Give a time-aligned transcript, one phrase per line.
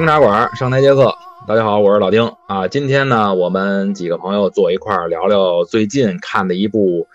[0.00, 1.14] 나二更茶馆上台接客，
[1.46, 2.66] 大家好，我是老丁啊。
[2.66, 7.06] 今天呢，我们几个朋友坐一块儿聊聊最近看的一部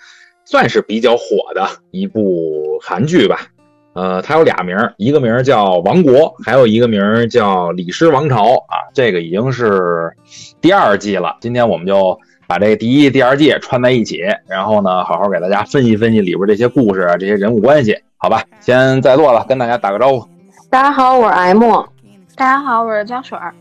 [0.44, 3.40] 算是比较火的一部韩剧吧。
[3.94, 6.14] 呃，它有俩名，一个名叫《王国》，
[6.46, 8.78] 还有一个名叫《李氏王朝》啊。
[8.94, 10.12] 这个已经是
[10.62, 11.38] 第二季了。
[11.42, 12.16] 今天我们就
[12.46, 18.44] 把这第一、第二季串在一起，然后呢，好好给大家分析分析里边这些故事、这些人物关系，好吧？
[18.60, 20.28] 先在座了，跟大家打个招呼。
[20.70, 21.95] 大家好，我是 M。
[22.38, 23.54] 大家好，我是江水儿。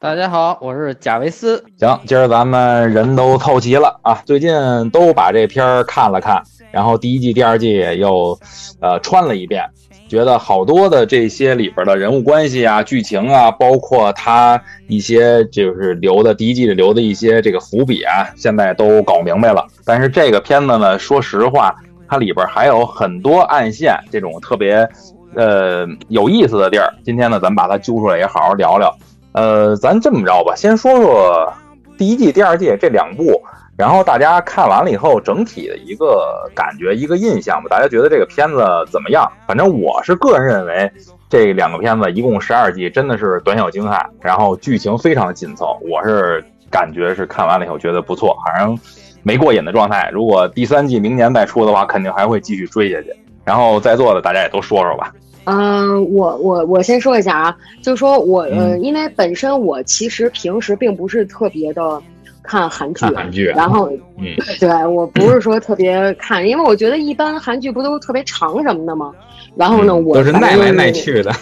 [0.00, 1.62] 大家好，我是贾维斯。
[1.78, 4.22] 行，今儿咱们人都凑齐了啊！
[4.24, 8.38] 最近都把这片儿看了看，然后第一季、第二季又
[8.80, 9.62] 呃穿了一遍，
[10.08, 14.58] 觉得好多的这些里边的人物关系啊、剧情啊，包括他
[14.88, 19.66] 一些就是留的第一季里留的一些这个伏笔啊，现在都搞明白了。
[19.84, 21.76] 但是这个片子呢，说实话，
[22.08, 24.88] 它里边还有很多暗线，这种特别
[25.36, 26.92] 呃有意思的地儿。
[27.04, 28.94] 今天呢，咱把它揪出来，也好好聊聊。
[29.32, 31.52] 呃，咱这么着吧，先说说
[31.98, 33.42] 第一季、第二季这两部，
[33.76, 37.68] 然后大家看完了以后，整体的一个感觉、一个印象吧。
[37.68, 39.28] 大家觉得这个片子怎么样？
[39.46, 40.92] 反正我是个人认为，
[41.28, 45.76] 这两个片子一共十二季，真的是短小精悍，然后剧情非常的紧凑。
[45.90, 48.78] 我是感觉是看完了以后觉得不错，反正
[49.24, 50.10] 没过瘾的状态。
[50.12, 53.12] 如果第三季明年再出的话，肯定还会继续追下去。
[53.44, 55.12] 然后在座的大家也都说说吧。
[55.44, 62.00] 嗯，我我我先说一下啊，就是说我呃，嗯因为本身我其实平时并不是特别的
[62.42, 64.24] 看韩剧，看韩剧啊然后嗯
[64.58, 69.12] 对我不是说特别看，因为我觉得一般韩剧不都特别长什么的吗？
[69.56, 71.32] 然后呢，我嗯都是耐来耐去的，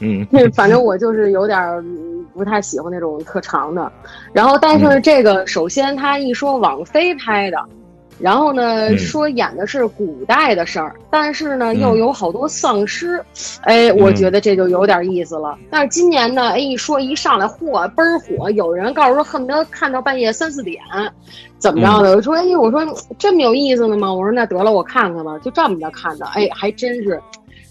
[0.00, 1.58] 嗯 反正我就是有点
[2.34, 3.90] 不太喜欢那种特长的。
[4.32, 7.58] 然后，但是这个首先他一说网飞拍的，
[8.18, 13.22] 然后呢嗯说演的是古代的事儿，但是呢嗯又有好多丧尸，
[13.62, 15.56] 哎，我觉得这就有点意思了。
[15.70, 20.82] 但是今年呢，哎一说一上来嚯倍儿火，有人告诉说恨不得看到半夜三四点，
[21.58, 22.16] 怎么着的？
[22.16, 22.82] 我说哎，我说
[23.18, 24.12] 这么有意思呢吗？
[24.12, 27.20] 我说那得了，我看看吧，就这么着看的，哎，还真是。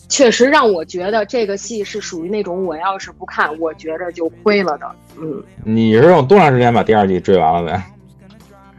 [0.07, 4.85] 确实让我觉得这个戏是属于那种我要是不看，我觉着就亏了的。
[5.19, 7.83] 嗯，你是用多长时间把第二季追完了呗？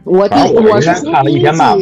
[0.07, 1.77] 我第我是看了一第一天半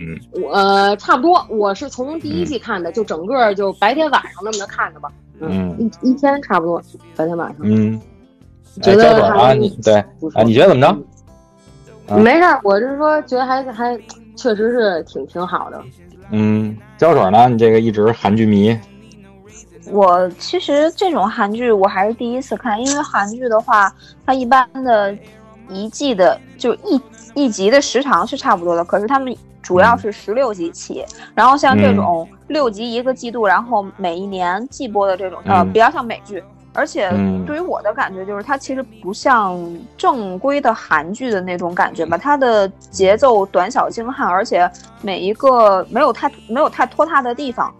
[0.00, 5.10] 嗯，我呃差不多，我是从第一季看的，就整个就白天晚上那么着看的吧。
[5.40, 6.82] 嗯一一天差不多，
[7.16, 7.58] 白天晚上。
[7.62, 8.00] 嗯，
[8.82, 9.94] 觉哎，得啊，你对
[10.34, 10.88] 啊，你觉得怎么着？
[12.08, 13.98] 啊没事儿，我是说觉得还还
[14.36, 15.80] 确实是挺挺好的。
[16.30, 17.48] 嗯，胶水呢？
[17.48, 18.76] 你这个一直韩剧迷，
[19.90, 23.94] 我其实这种韩剧我还是第一次看，因为韩剧的话，
[24.26, 25.16] 它一般的
[25.68, 27.00] 一季的就一
[27.34, 31.04] 一集的时长是差不多的，可是他们主要是十六集起，
[31.34, 35.72] 然后像这种六集一个季度，然后每一年季播的这种，呃，嗯。
[35.72, 36.42] 比较像美剧。
[36.76, 37.44] 而且嗯。
[37.46, 39.56] 对于我的感觉就是，它其实不像
[39.96, 44.70] 正规的韩剧的那种感觉吧，它的节奏短小精悍，而且
[45.00, 47.72] 每一个没有太没有太拖沓的地方，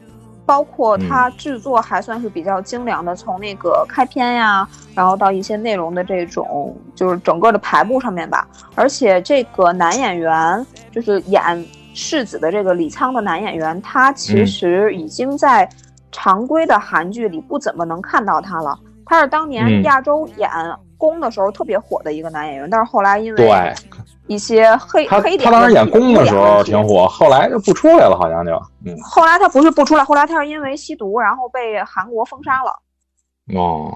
[0.47, 8.47] 包括它制作还算是比较精良的，从那个开篇呀，然后到一些内容的这种，就是整个的排布上面吧。
[8.75, 15.69] 而且这个男演员就是演世子的这个李沧的男演员，他其嗯实已经在
[16.13, 18.79] 常规的韩剧里不怎么能看到他了。
[19.07, 20.51] 他是当嗯年亚洲演
[20.97, 23.75] 宫的时候特别火的一个男演员，但是后来因为对
[24.27, 28.53] 一些黑他黑点他当时演宫的时候挺火，后来就不出来了，好像就
[28.87, 32.75] 嗯后来他不是不出来，后来他是因为吸毒，然后被韩国封杀了。
[33.55, 33.93] 哦，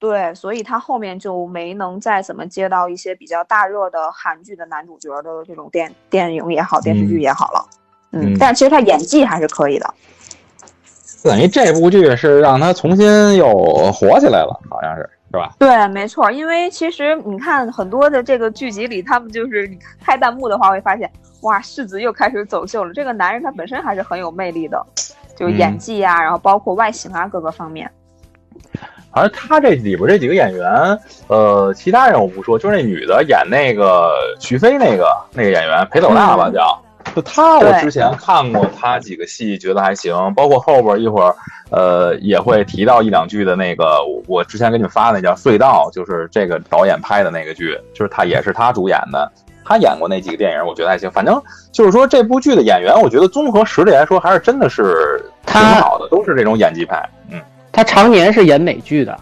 [0.00, 7.66] 对，所以他后面就没能再怎么接到一些比较大热的韩剧的男主角的这种电电影也好，电视剧也好了。
[8.12, 9.94] 嗯嗯，但是其实他演技还是可以的。
[11.22, 13.46] 等于这部剧是让他重新又
[13.92, 15.52] 火起来了，好像是是吧？
[15.58, 21.10] 对，没错，因为其实你看很多的这个剧集里，他们就是你开弹幕的话，会发现
[21.42, 22.92] 哇，世子又开始走秀了。
[22.92, 24.84] 这个男人他本身还是很有魅力的，
[25.36, 27.90] 就是演嗯技啊，然后包括外形啊各个方面。
[29.12, 36.82] 而他这里边这几个演员，呃，其他人我不说，就是那女的演那个徐飞那个那个演员裴斗娜吧嗯叫，
[37.14, 41.34] 就她我之前看过她几个戏，觉得还行，包括后边一会儿，
[41.70, 49.30] 呃，也会提到一两句的那个，我我之前给你们发那叫《隧道》，就是这个导演拍的那个剧，就是他也是他主演的。
[49.62, 51.08] 他演过那几个电影，我觉得还行。
[51.10, 51.40] 反正
[51.70, 57.08] 就是说这部剧的演员，我觉得综合实力来说，还是真的是挺好的，都是这种演技派。
[57.30, 57.40] 嗯，
[57.70, 59.16] 他常年是演美剧的，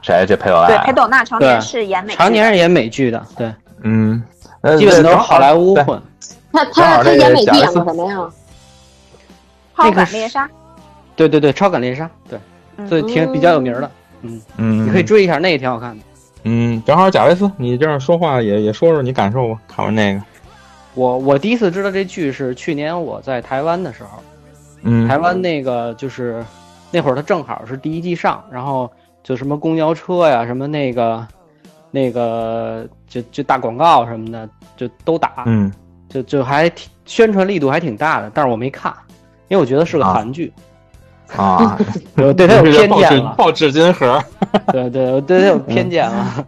[0.00, 0.84] 谁这佩罗对，娜？
[0.84, 4.22] 裴斗娜常年是演美剧的，常年是演美剧的，对，嗯，
[4.62, 6.00] 呃基本都是好好莱坞对混。
[6.52, 8.16] 他他他演美剧演过什么呀？
[9.76, 10.48] 超那个是感猎杀，
[11.16, 12.38] 对对对，超感猎杀，对，
[12.78, 13.90] 嗯所以挺比较有名的。
[14.56, 16.04] 嗯，你可以追一下，那也挺好看的。
[16.44, 19.60] 嗯，正好贾维斯，你这样说话也也说说你感受吧。
[19.66, 20.22] 看完那个，
[20.94, 24.22] 我我第一次知道这剧是去年我在台湾的时候，
[24.82, 26.44] 嗯，台湾那个就是
[26.90, 28.90] 那会儿它正好是第一季上，然后
[29.22, 31.26] 就什么公交车呀，什么那个
[31.90, 35.72] 那个就就大广告什么的就都打，嗯。
[36.08, 38.94] 就就还挺宣传力度还挺大的，但是我没看，
[39.48, 40.14] 因为我觉得是个啊。
[40.14, 40.62] 韩剧，啊，
[42.16, 44.22] 我 对他有偏见了，报纸巾盒，
[44.72, 46.46] 对对，我对他有偏见了。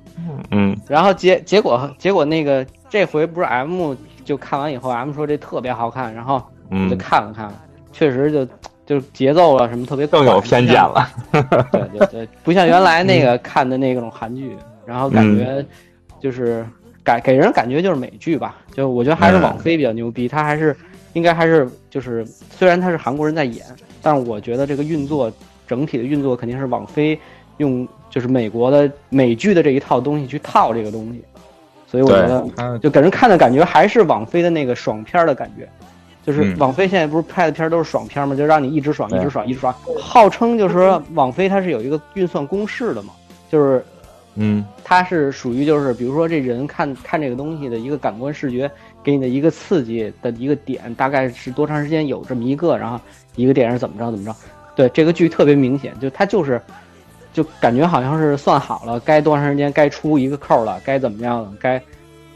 [0.51, 0.77] 嗯。
[0.89, 3.95] 然后结结果结果那个这回不是 M
[4.25, 6.35] 就看完以后，M 说这特别好看，然后
[6.71, 7.53] 我就嗯，看了看，
[7.93, 8.47] 确实就
[8.87, 10.75] 就节奏啊什么特别更有偏见。
[10.77, 11.09] 了。
[11.73, 15.65] 对对对，不像原来那个看的那种韩剧，然后感觉
[16.21, 16.65] 就是
[17.03, 19.43] 感给人感觉就是美剧吧，就我觉得还是嗯。
[19.43, 20.75] 网飞比较牛逼，他还是
[21.15, 23.65] 应该还是就是虽然他是韩国人在演，
[24.03, 25.33] 但是我觉得这个运作
[25.67, 27.19] 整体的运作肯定是网飞
[27.59, 31.23] 用就是美国的美剧的这一套东西去套这个东西，
[31.87, 35.69] 所以我觉得，就给人看的感觉还是网飞的那个爽片儿的感觉，
[36.25, 36.59] 就是嗯。
[36.59, 38.35] 网飞现在不是拍的片儿都是爽片儿吗？
[38.35, 39.75] 就让你一直爽，一直爽，一直爽。
[40.01, 43.13] 号称就是说网飞它是有一个运算公式的嘛，
[43.51, 43.85] 就是
[44.37, 44.65] 嗯。
[44.85, 48.71] 它是属于就是比如说这人看看这个东西的一个感官视觉
[49.03, 52.99] 给你的一个刺激的一个点，大概是多长时间有这么一个，然后
[53.37, 54.35] 一个电影怎么着怎么着。
[54.75, 56.61] 对这个剧特别明显，就它就是。
[57.31, 61.79] 就感觉好像是算好了，该多长时间该出一个扣了，该怎么样了，该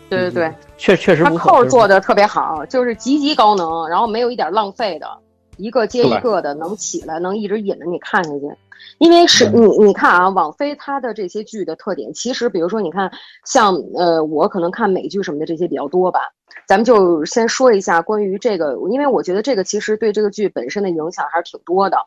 [0.09, 1.45] 对对对，确确实他不错。
[1.45, 5.09] 确实不错扣做的特别好，就是极其高能，然后没有一点浪费的，
[5.57, 8.53] 一个接一个的能起来，能一直引着你看下去。
[9.03, 9.63] 因为是嗯。
[9.63, 13.11] 你你看啊，网飞它的这些剧的特点，其实比如说你看，
[13.45, 16.21] 像呃我可能看美剧什么的这些比较多吧，
[16.69, 21.99] 咱们就先说一下关于这个，因为我觉得这个其实对这个剧本身的影响还是挺多的。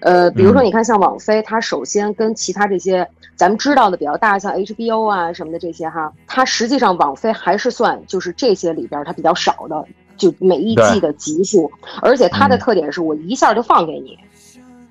[0.00, 0.66] 呃，比如说嗯。
[0.66, 9.84] 你看像网飞，它首先跟其他这些咱们知道的比较大，像 HBO 啊什么的这些哈，它实际上网飞还是算就是这些里边儿它比较少的，
[10.16, 12.58] 就每一季的集数，而且它的嗯。
[12.60, 14.16] 特点是我一下就放给你。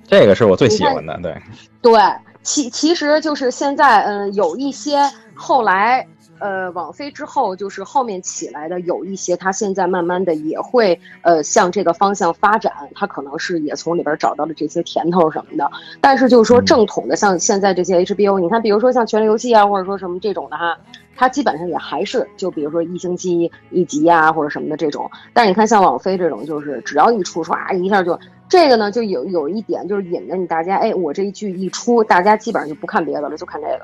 [0.07, 1.35] 这个是我最喜欢的，对，
[1.81, 1.99] 对，
[2.41, 4.97] 其其实就是现在，嗯、有一些
[5.33, 6.05] 后来，
[6.39, 15.71] 呃，网飞之后就是后面起来的，有一些他现在慢慢的也会，呃，向这个方向发展，他可能是也从里边找到了这些甜头什么的。
[16.01, 20.77] 但是就是说嗯正统的，像现在这些 HBO，你看，比如说像《权力游戏》啊，或者说什么这种的哈。
[21.15, 25.09] 它基本上也还是就比如说一星期一集啊，或者什么的这种。
[25.31, 28.19] 但是你看像网飞这种，就是只要一出唰一下就
[28.53, 33.79] 这个呢，就有有一点就是引着你大家，哎，我这一剧一出，大家基本上就不看别的了，就看这个。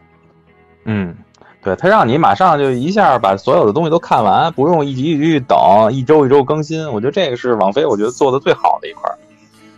[0.85, 1.15] 嗯，
[1.63, 5.57] 对，他让你马上就一下把所有的东西都看完，不用一集一集去等，
[5.91, 6.87] 一周一周更新。
[6.91, 9.17] 我觉得这个是网飞我觉得做的最好的一块儿。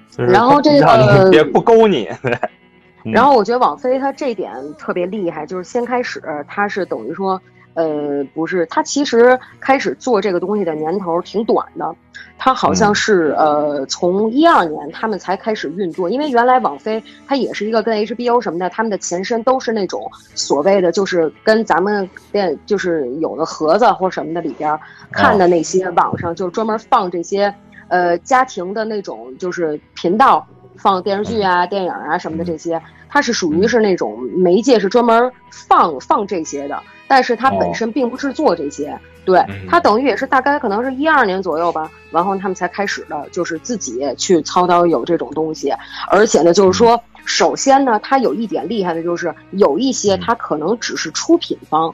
[0.09, 2.37] 就是然后这个让你别不勾你，对
[3.05, 7.41] 嗯然后我觉得网飞它这点特别厉害，就是先开始它是等于说，
[7.75, 11.95] 呃，不是，它其实开始做这个东西的年头挺短的，
[12.43, 24.75] 它好像是、呃从一二年他们才开始运作，因为原来网飞它也是一个跟 HBO 什么的，他们的前身都是那种所谓的就是跟咱们电就是有的盒子或什么的里边
[25.11, 27.53] 看的那些网上就是专门放这些
[27.89, 30.43] 呃家庭的那种就是频道。
[30.77, 38.97] 放电视剧啊、电影啊什么的这些，它是属于是那种媒介，是专门放放这些的，但是它本身并不是做这些。
[39.23, 45.73] 对，他等于也是大概可能是一二年左右吧，然后他们才开始的，就是自己去操刀有这种东西，
[46.09, 51.93] 而且呢，就是说，首先呢，它有一点厉害的就是有一些它可能只是出品方。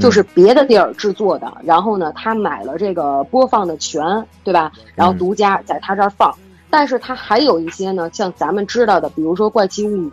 [0.00, 4.70] 就是别的地儿制作的，然后呢，他买了这个播放的权，对吧？
[4.94, 6.32] 然后独家在他这儿放。
[6.70, 10.10] 但是它还有一些呢，像咱们知道的，比如说《怪奇物语》，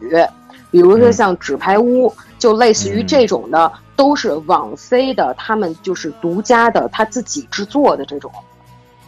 [0.71, 8.31] 比如说像《纸牌屋》，就类似于这种的，都是网飞的，他们就是独家的，他自己制作的这种。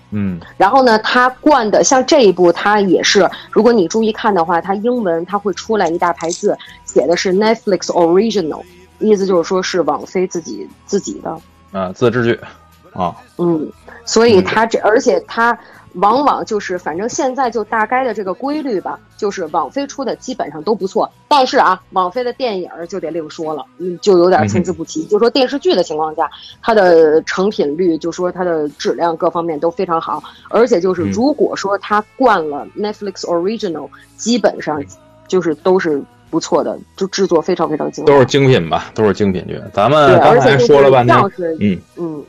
[0.09, 8.61] 嗯，然后呢，它灌的像这一部，它也是，如果你注意看的话，它英文它会出来一大排字，写的是 Netflix Original，
[8.99, 11.39] 意思就是说是网飞自己自己的。
[11.71, 12.37] 啊，自制剧，
[12.91, 13.71] 啊，嗯，
[14.03, 15.57] 所以它这，而且它，
[15.95, 25.03] 往往就是反正现在就大概的这个规律吧，就是网飞出的基本上都不错，但是啊，网飞的电影就得另说了，嗯，就有点参差不齐。
[25.05, 26.29] 就说电视剧的情况下，
[26.61, 34.83] 它的成品率，就说它的质量各方面都非常好，而且就是嗯如果说它灌了 Netflix Original，基本上
[35.27, 38.25] 就是都是不错的，就制作非常非常精都是。
[38.25, 39.59] 精品吧，都是精品剧。
[39.73, 41.17] 咱，们刚才说了半天
[41.59, 42.23] 嗯，嗯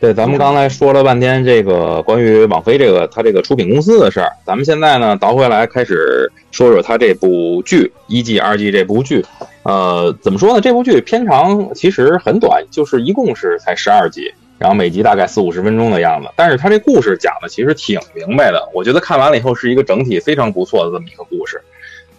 [0.00, 9.24] 对，咱们刚才说了半天这个关于网飞这个它这个出品公司的事儿，咱们现在呢倒回来开始说说它这部剧一季、二季这部剧。
[9.64, 10.60] 呃，怎么说呢？
[10.60, 16.28] 这部剧片长其实很短，就是一共是才十二集，然后每集大概四五十分钟的样子。
[16.36, 21.60] 但是它这故事讲的其实挺明白的，我觉得看完了以后是一个整体非常不错的这么一个故事。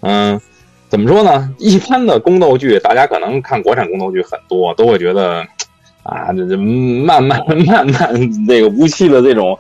[0.02, 0.38] 嗯，
[0.90, 1.50] 怎么说呢？
[1.58, 5.48] 一般的宫斗剧，大家可能看国产宫斗剧很多，都会觉得。
[6.10, 9.58] 啊，这这慢慢慢慢这个无期的这种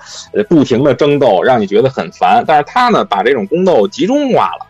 [0.49, 2.43] 不停的争斗，让你觉得很烦。
[2.47, 4.65] 但是他呢，把这种宫斗集中化了，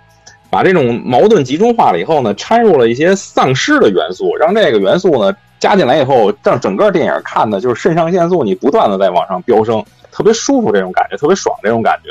[0.50, 9.82] 把这种矛盾集中化了以后呢，掺入了一些丧尸的元素，让这个元素呢加进来以后，让整个电影看的就是肾上腺素你不断的在往上飙升，
[10.12, 12.10] 特别舒服这种感觉，特别爽这种感觉。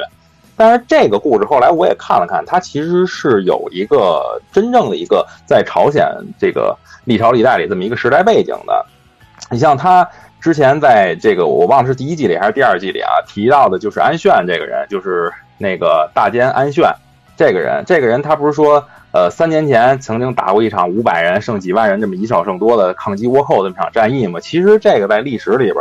[0.57, 6.05] 但是这个故事后来我也看了看，它其实是有一个真正的一个在朝鲜
[6.41, 8.87] 这个历朝历代里这么一个时代背景的。
[9.51, 10.09] 你像他
[10.41, 16.91] 之前在这个我忘了是第一季里还是第二季里啊提到的，就是安炫这个人，就是那个大奸安炫
[17.37, 17.83] 这个人。
[17.87, 24.39] 这个人他不是说，呃，三年前曾经打过一场五百人胜几万人这么以少胜多的抗击倭寇这么场战役吗？
[24.41, 25.77] 其实这个在历史里边，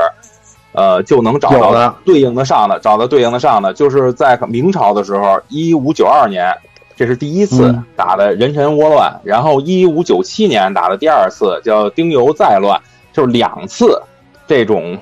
[0.71, 6.55] 呃，就能找到对应的上的，找到对应的上的，就是在明朝的时候，一五九二年。
[6.95, 12.81] 这是第一次嗯打的人臣倭乱，然后一五九七年打的第二次叫丁酉再乱，
[13.17, 13.99] 就是两次
[14.45, 14.95] 这种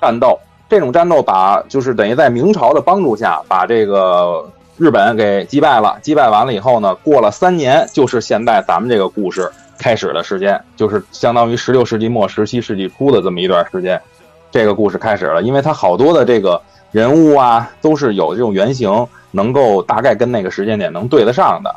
[0.00, 0.36] 战斗，
[0.68, 4.44] 这种战斗把就是等于在明朝的帮助下，把这个
[4.76, 5.96] 日本给击败了。
[6.02, 14.02] 击败完了以后呢，过了三年，就是现在咱们这个故事开始的时间，就是相当于十六世纪末、十七世纪初的这么一段时间，
[14.50, 15.40] 这个故事开始了。
[15.40, 21.72] 因为它好多的这个人物啊，都是有这种原型，能够大概跟那个时间点能对得上的。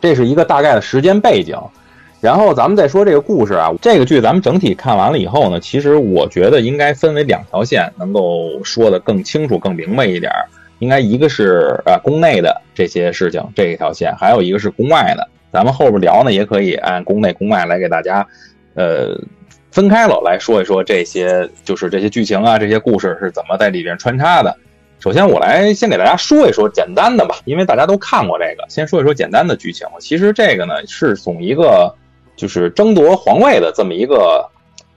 [0.00, 1.60] 这是一个大概的时间背景。
[2.26, 10.32] 然后咱们再说这个故事啊，这个剧咱们整体看完了以后呢，其实我觉得应该分为两条线，能够说得更清楚、更明白一点。
[10.80, 15.28] 应该一个是呃宫内的这些事情这一条线，还有一个是宫外的。
[15.52, 18.26] 咱们后边聊呢，也可以按宫内、宫外来给大家
[18.74, 19.16] 呃
[19.70, 24.52] 分开了来说一说这些，就是这些剧情啊，这些故事是怎么在里边穿插的。
[24.98, 29.86] 首先，我来先给大家说一说简单的吧，因为大家都看过这个，先说一说简单的剧情。
[30.00, 31.94] 其实这个呢是从一个
[32.36, 34.48] 就是争夺皇位的这么一个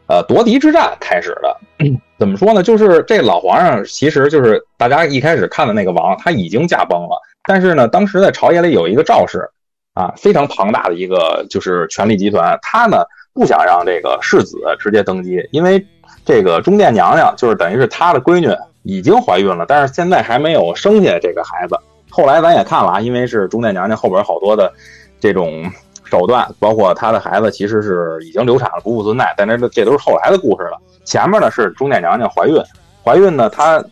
[0.08, 1.58] 呃夺嫡之战开始的。
[2.20, 2.62] 怎么说呢？
[2.62, 9.50] 就是这老皇上其实就是大家一开始看的那个王，他已经驾崩了，但是呢，当时在朝野里有一个赵氏
[9.94, 13.04] 啊，非常庞大的一个就是权力集团，他呢
[13.34, 15.84] 不想让这个世子直接登基，因为
[16.26, 18.50] 这个中殿娘娘就是等于是他的闺女。
[18.84, 21.78] 已经怀孕了，但是现在还没有生下这个孩子。
[22.10, 24.72] 后来咱也看了啊，因为是中殿娘娘后边好多的
[25.20, 25.70] 这种
[26.10, 29.34] 手段，包括他的孩子其实是已经流产了，不复存在。
[29.38, 30.78] 但是这都是后来的故事了。
[31.06, 32.62] 前面呢是中殿娘娘怀孕，
[33.04, 33.84] 怀孕呢她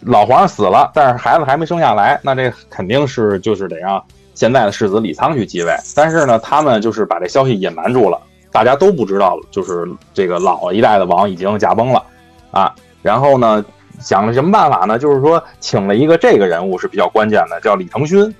[0.00, 4.02] 老皇上死了，但是孩子还没生下来，那这肯定是就是得让
[4.34, 5.74] 现在的世子李沧去继位。
[5.94, 12.02] 但是呢，他们就是把这消息隐瞒住了，大家都不知道，就是这个老一代的王已经驾崩了
[12.50, 12.74] 啊。
[13.00, 13.64] 然后呢，
[14.00, 14.98] 想了什么办法呢？
[14.98, 18.34] 就是说，请了一个这个人物是比较关键的，叫李承勋。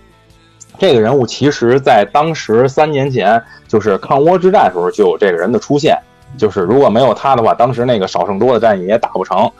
[0.78, 5.96] 这个人物其实在当时三年前，就是抗倭之战时候就有这个人的出现。
[6.38, 9.50] 就是如果没有他的话，当时那个少胜多的战役也打不成。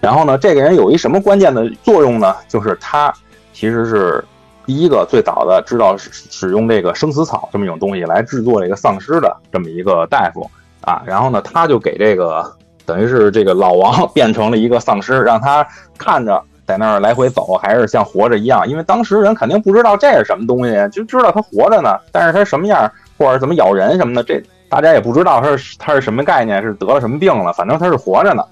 [0.00, 2.34] 然后呢，这个人有一什么关键的作用呢？
[2.48, 3.12] 就是他
[3.52, 4.24] 其实是
[4.66, 10.50] 第一个最早的知道使使用这个生死草这么一种东西来制作这个丧尸的这么一个大夫
[10.80, 11.02] 啊。
[11.06, 12.50] 然后呢，他就给这个。
[12.84, 15.64] 等于是这个老王 变成了一个丧尸，让他
[15.96, 18.66] 看着在那儿来回走，还是像活着一样。
[18.66, 28.42] 因为当时人肯定不知道这是什么东西，就知道他活着呢，但是他什么样或者怎么咬人什么的，这大家也不知道他是他是什么概念，是得了什么病了，反正他是活着呢。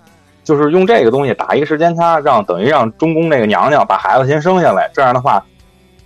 [0.44, 5.42] 就是用这个东西打一个时间差，让等于让中宫这个娘娘把孩子先生下来，这样的话。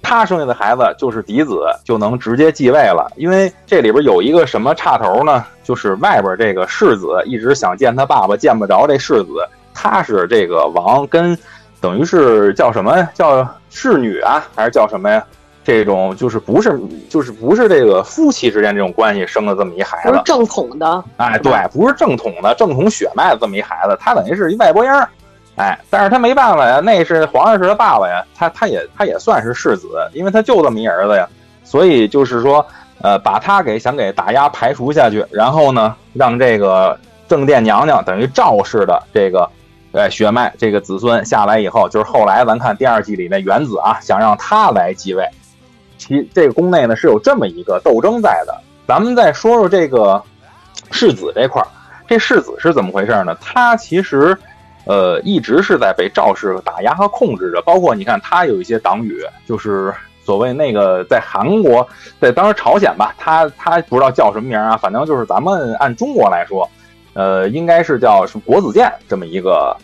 [0.06, 3.10] 他生下的孩子就是嫡子，就能直接继位了。
[3.16, 5.42] 因为这里边有一个什么岔头呢？
[5.62, 9.30] 就是外边这个世子一直想见他爸爸，见不着这世子。
[9.72, 11.34] 他是这个王跟，
[11.84, 13.06] 等于是叫什么？
[13.12, 15.22] 叫侍女啊，还是叫什么呀？
[15.62, 21.04] 这种就是不是就是不是这个夫妻之间这种关系生的这么一孩子，不是正统的。
[21.18, 25.06] 哎，对，不是正统的正统血脉的这么一孩子，他等于是一外拨样
[25.56, 31.28] 哎，但是他没办法呀，那是皇上是他爸爸呀，他他也他也算是世子，因为他就这么一儿子呀，
[31.64, 32.64] 所以就是说，
[33.02, 36.98] 呃，把他给想给打压排除下去，然后呢，让这个
[37.28, 39.48] 正殿娘娘等于赵氏的这个，
[39.94, 45.26] 呃，血脉这个子孙下来以后，就是后来咱看第二季里那元子啊，想让他来继位，
[45.96, 48.54] 其这个宫内呢是有这么一个斗争在的。
[48.86, 50.22] 咱们再说说这个
[50.90, 51.68] 世子这块儿，
[52.06, 53.34] 这世子是怎么回事呢？
[53.40, 54.36] 他其实。
[54.86, 59.90] 呃，一直是在被赵氏打压和控制着，包括你看他有一些党羽，就是
[60.22, 61.88] 所谓那个在韩国，
[62.20, 66.68] 在当时朝鲜吧，他他不知道叫什么名啊，反正就是咱们按中国来说，
[67.14, 69.74] 呃，应该是叫什么国子监这么一个，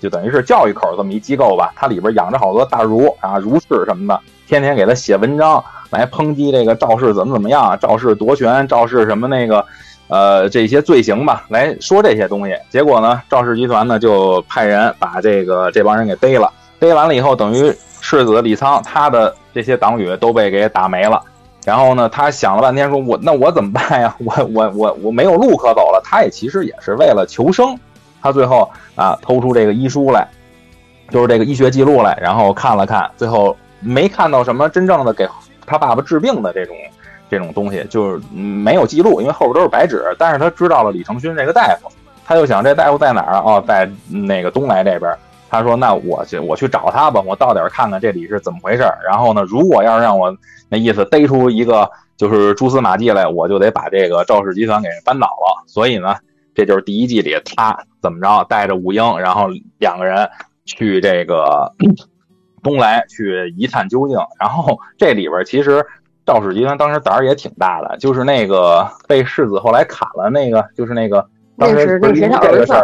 [0.00, 9.64] 就等于是教育口这么一机构吧，它里边养着好多大儒啊、儒士什么的，天天给他写文章来抨击这个赵氏怎么怎么样，赵氏夺权，赵氏什么那个。
[10.10, 12.56] 呃，这些罪行吧，来说这些东西。
[12.70, 16.50] 结果呢，赵氏集团呢就派人把这个这帮人给逮了。
[16.78, 21.22] 逮完了以后，等于世子李仓他的这些党羽都被给打没了。
[21.64, 24.14] 然后呢，他想了半天，说我那我怎么办呀？
[24.24, 26.00] 我我我我没有路可走了。
[26.04, 27.78] 他也其实也是为了求生，
[28.22, 30.26] 他最后啊偷出这个医书来，
[31.10, 35.28] 就是这个医学记录来，然后看了看，最后没看到什么真正的给
[35.66, 36.76] 他爸爸治病的这种。
[37.30, 40.02] 这种东西就是没有记录，因为后边都是白纸。
[40.18, 41.92] 但是他知道了李承勋这个大夫，
[42.24, 43.42] 他就想这大夫在哪儿啊？
[43.44, 45.14] 哦，在那个东来这边。
[45.48, 48.82] 他说：“那我去，我去找他吧，我到点看看这里是怎么回事。
[49.04, 50.36] 然后呢，如果要是让我
[50.68, 55.64] 那意思逮出一个就是蛛丝马迹来，我就得把这个赵氏集团给扳倒了。
[55.66, 56.16] 所以呢，
[56.54, 60.28] 这就是第一季里他怎么着带着武英，然后两个人
[60.64, 61.72] 去这个
[62.62, 64.16] 东来去一探究竟。
[64.38, 65.84] 然后这里边其实。”
[66.28, 71.26] 赵氏集团当时胆儿也挺大的，就是那个被世子后来砍了那个，就是那个
[71.56, 72.74] 当时不是他儿子。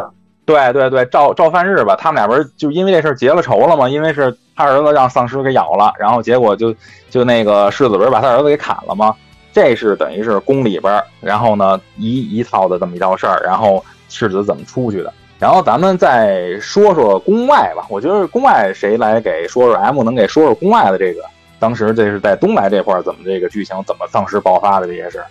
[0.47, 3.89] 对对对，赵赵范日吧，他们俩不是就因为这事结了仇了吗？
[3.89, 6.75] 因为是他儿子让丧尸给咬了，然后结果就
[7.09, 9.15] 就那个世子不是把他儿子给砍了吗？
[9.53, 15.13] 这是等于是宫里边，然后呢一一套的这么一道事儿，然后世子怎么出去的？
[15.39, 21.23] 然后咱们再说说宫外吧，我觉得宫外谁来给说说 M 能给说说宫外的这个。
[21.59, 25.23] 当时这是在东来这块，怎么这个剧情怎么丧尸爆发的这些事？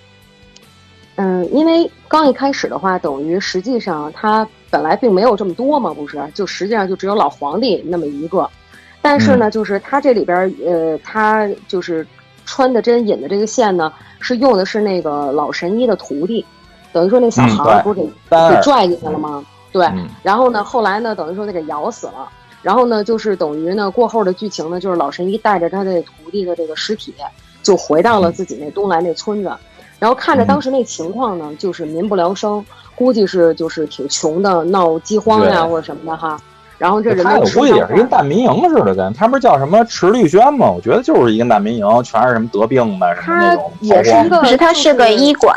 [1.15, 6.19] 嗯，因为刚一开始的话，等于实际上他本来并没有这么多嘛，不是？
[6.33, 8.49] 就实际上就只有老皇帝那么一个。
[9.01, 12.07] 但是呢，就是他这里边呃，他就是
[12.45, 16.43] 穿的针引的这个线呢，是用的是那个老神医的徒弟，
[16.91, 19.45] 等于说那小孩不是给给拽进去了吗？
[19.71, 19.87] 对。
[20.23, 22.29] 然后呢，后来呢，等于说他给咬死了。
[22.61, 27.13] 然后呢，就是等于呢，过后的剧情呢，就是老神医带着他的徒弟的这个尸体，
[27.61, 29.51] 就回到了自己那东来那村子，
[30.03, 32.61] 然后看着当时那情况呢，就是民不聊生，
[32.93, 36.37] 估计是就是挺穷的，闹饥荒呀或者什么的哈。
[36.77, 40.69] 然后这人他我估计也是跟难民营似的，跟他不是叫什么池绿轩吗？
[40.69, 43.71] 我觉得就是一个难民营，全是什么得病的什么那种。
[43.79, 45.55] 也是一个，不是他是个医馆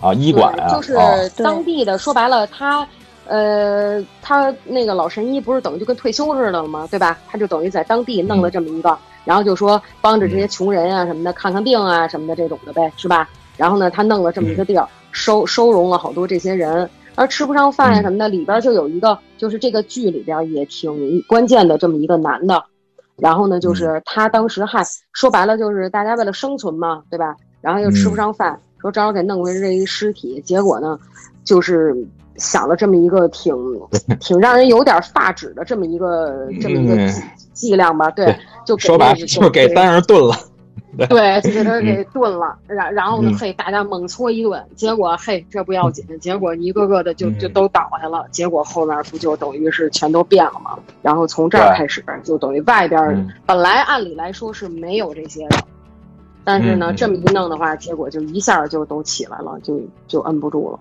[0.00, 0.96] 啊，医馆啊，就是
[1.36, 1.98] 当地的。
[1.98, 2.88] 说白了，他。
[3.28, 6.86] 呃，他那个老神医不是等于就跟退休似的了吗？
[6.88, 7.18] 对吧？
[7.28, 13.28] 他就等于在当地弄了这么一个，然后就说帮着这些穷人啊什么的看看病啊什么的这种的呗，是吧？
[13.56, 22.62] 然后呢，他弄了这么一个地儿，收收容了好多这些人，而吃不上饭呀什么的，里边就有一个，就是这个剧里边也挺关键的这么一个男的，
[23.16, 27.34] 然后呢，就是他当时还说白了就是大家为了生存嘛，对吧？
[27.60, 30.98] 然后又吃不上饭，说正好给弄回这一尸体，结果呢，
[31.44, 31.96] 就是。
[32.38, 33.54] 想了这么一个挺
[34.20, 36.94] 挺让人有点发指的这么一个这么一个
[37.54, 40.36] 伎俩吧，对，就说白就给单人炖了，
[41.08, 50.78] 对，就给他给炖了，然然后呢，嘿，大家猛搓一顿，结果嘿，这不要紧，结果一个个的就就都倒下了，结果后面不就等于是全都变了吗？
[51.02, 55.58] 然后从这儿开始就等于外边本来按理来说是没有这些的，
[56.44, 60.78] 但是呢，这么一弄的话，结果就一下就都起来了，就就摁不住了。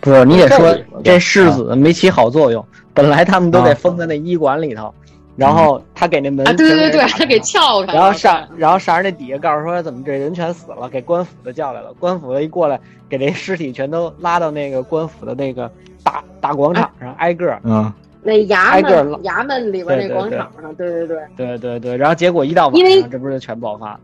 [0.00, 4.94] 不是你得说这世子没起好作用，本来他们都得封在那医馆里头，
[5.40, 15.72] 然后他给那门对对对，他给撬开，然后上然后上人那底下告诉说怎么这人全死了，给官府的叫来了，官府的一过来给这尸体全都拉到那个官府的那个
[16.04, 17.90] 大大广场上挨个嗯，
[18.22, 23.98] 那衙门衙门里边那广场上，对对对对对对，然后结果一到晚上这不是全爆发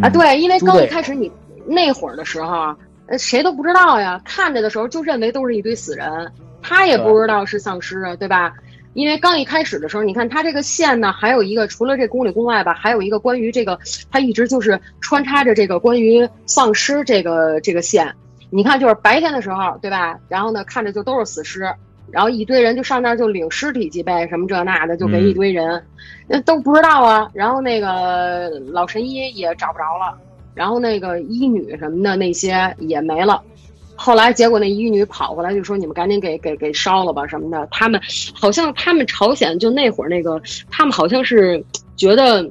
[0.00, 0.08] 啊？
[0.10, 1.30] 对，因为刚一开始你
[1.66, 2.74] 那会儿的时候。
[3.18, 8.54] 谁都不知道呀，看着的时候就认为都是一堆死人，他也不知道是丧尸啊，对吧？
[8.94, 13.78] 因为刚一开始的时候，你看它这个线呢，还有一个除了这宫里宫外吧，还有一个关于这个，
[14.10, 18.14] 它一直就是穿插着这个关于丧尸这个这个线。
[18.50, 20.18] 你看，就是白天的时候，对吧？
[20.28, 21.72] 然后呢，看着就都是死尸，
[22.10, 25.82] 然后一堆人就上那儿就领尸体去呗，什么这那的，就给一堆人，
[26.28, 27.30] 那、都不知道啊。
[27.32, 30.18] 然后那个老神医也找不着了，
[30.54, 33.42] 然后那个医女什么的那些也没了。
[34.02, 38.00] 后来结果那医女跑过来就说：“你们赶紧给给给烧了吧什么的。”他们
[38.34, 42.42] 好像他们朝鲜就那会儿那个，他们好像是觉得，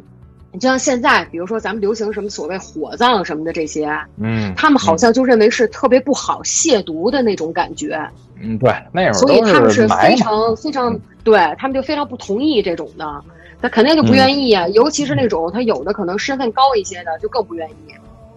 [0.54, 8.00] 就像现在，比如说咱们流行什么所谓火葬什么的这些，嗯，他们好像就认为是特别不好亵渎的那种感觉，
[8.42, 13.24] 嗯，对，那会儿所以他们是非，常非常对他们就非常不同意这种的，
[13.62, 14.66] 他肯定就不愿意啊。
[14.70, 17.74] 尤其是那种他有的可能身份高一些的，就更不愿意，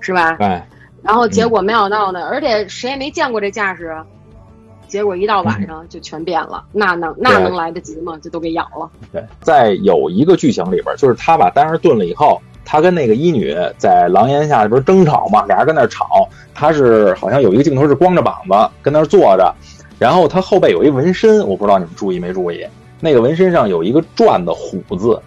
[0.01, 0.37] 是吧？
[0.41, 0.67] 哎，
[1.05, 3.95] 然后结果没想到呢，而且谁也没见过这架势，
[4.89, 8.19] 结果一到晚上就全变了，那能那能来得及吗？
[8.23, 8.91] 就都给咬了。
[9.13, 19.55] 对，在有一个剧情里边，就是他把丹儿炖了以后，他跟那个医女在廊檐下不是争吵嘛，俩人跟那儿吵，他是好像有一个镜头是光着膀子跟那儿坐着，
[19.99, 22.67] 然后他后背有一纹身，我不知道你们注意没注意，
[23.01, 25.21] 那个纹身上有一个转的虎字。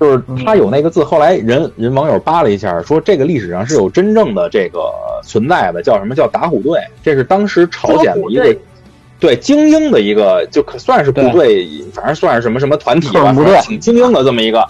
[0.00, 4.90] 就是他有那个字，后来人人网友扒了一下，说这个历史上是有真正的这个
[5.22, 6.80] 存在的，叫什么叫打虎队？
[7.02, 8.56] 这是当时朝鲜的一个
[9.20, 14.66] 对精英的一个，就可算是部队，反正算是什么什么团体吧，挺精英的这么一个。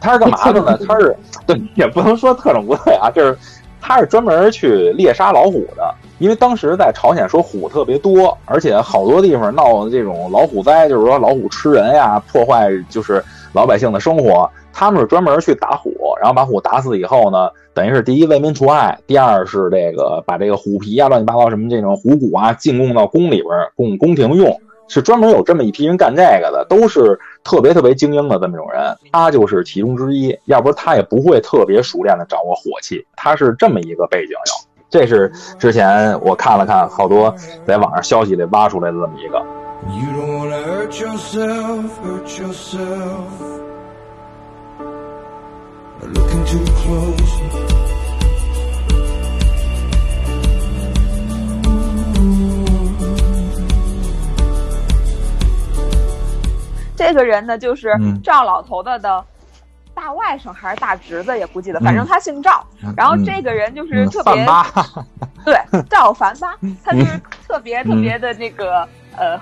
[0.00, 0.78] 他是干嘛的呢？
[0.86, 1.16] 他是
[1.46, 3.34] 对，也不能说特种部队啊，就是
[3.80, 5.94] 他是专门去猎杀老虎的。
[6.18, 14.50] 因为当时在朝鲜说虎特别多，而且好多地方闹这种老虎灾，就是说老虎吃人呀，破坏就是老百姓的生活。
[14.76, 28.82] 他们是专门去打虎，然后把虎打死以后呢，等于是第一为民除害，第二是这个把这个虎皮啊、乱七八糟什么这种虎骨啊进贡到宫里边供宫廷用，是专门有这么一批人干这个的，都是特别特别精英的这么一种人。
[29.12, 33.06] 他就是其中之一，要不然他也不会特别熟练的掌握火器。
[33.14, 37.32] 他是这么一个背景有，这是之前我看了看，好多
[37.64, 39.40] 在网上消息里挖出来的这么一个。
[39.90, 43.40] You don't wanna hurt yourself, hurt yourself.
[46.00, 47.34] By Looking too close.
[56.96, 58.20] 这个人呢，就是嗯。
[58.22, 59.22] 赵老头子的
[59.92, 62.64] 大外甥还是大侄子，也不记得，反正他姓赵。
[62.96, 64.10] 然后这个人就是嗯。
[64.10, 64.46] 特别、
[65.44, 65.54] 对
[65.90, 69.38] 赵凡八，他嗯就是特别特别的那个呃，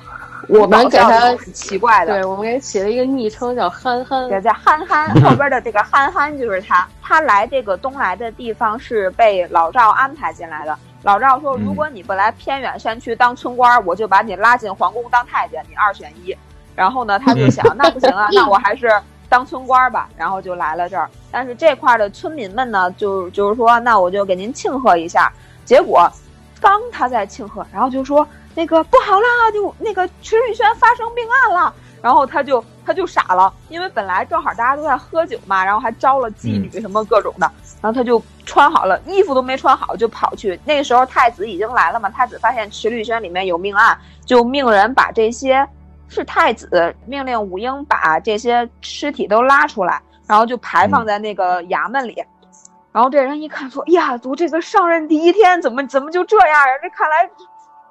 [0.48, 6.86] 我们给他很奇怪的，对我们给起了一个昵称叫憨憨，也叫憨憨， 后边的这个憨憨就是他。
[7.02, 10.76] 他来这个东来的地方是被老赵安排进来的。
[11.02, 16.36] 老赵说，嗯如果你不来偏远山区当村官，我就把你拉进皇宫当太监，你二选一。
[16.74, 18.90] 然后呢，他就想，那不行啊， 那我还是
[19.28, 20.08] 当村官吧。
[20.16, 21.08] 然后就来了这儿。
[21.30, 25.30] 但是这块的村民们呢，就就是说，那我就给您庆贺一下。
[25.64, 26.10] 结果
[26.60, 31.74] 刚他在庆贺，然后就说那个不好啦，就那个池宇轩发生命案了。
[32.02, 37.48] 然后他就他就傻了，因为本来正好大家都在喝酒嘛，然后还招了妓女什么各种的，
[37.80, 40.58] 然后他就穿好了衣服都没穿好就跑去。
[40.64, 45.64] 那个时候太子已经来了嘛，太子发现池律轩里面有命案，就命人把这些
[46.08, 52.20] 是太子命令武英把这些尸体都拉出来，然后就排放在那个衙门里。
[52.90, 56.64] 然后这人一看说：“呀，我这个上任第一天怎么怎么就这样呀？
[56.82, 57.30] 这看来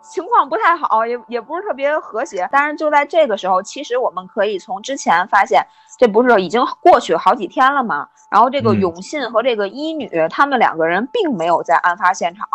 [0.01, 2.47] 情况不太好，也也不是特别和谐。
[2.51, 5.65] 但是就在这个时候，其实我们可以从之前发现，
[5.97, 8.07] 这不是已经过去好几天了吗？
[8.29, 12.47] 然后这个嗯永信和这个医女，他们两个人并没有在案发现场。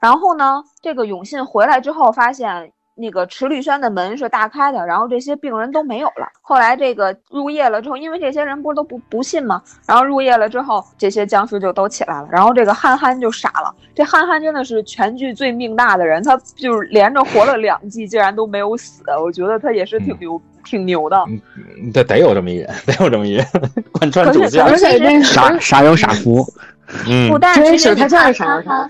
[0.00, 2.72] 然后呢，这个永信回来之后发现。
[2.98, 6.26] 那个池绿轩的门是大开的，然后这些病人都没有了。
[6.40, 9.62] 后来这个入夜了之后，因为这些人不是都不不信吗？
[9.86, 12.28] 然后入夜了之后，这些僵尸就都起来了。
[12.32, 19.02] 然后这个憨憨就傻了，这憨憨真的是全剧最命大的人，他就是连着活了两季，竟然都没有死。
[19.22, 21.22] 我觉得他也是挺牛，挺牛的。
[21.28, 23.46] 嗯得得有这么一人，得有这么一人
[23.92, 24.64] 贯穿主线。
[24.64, 26.54] 而且这傻傻有傻福，嗯
[27.30, 28.88] 不，但真是是他。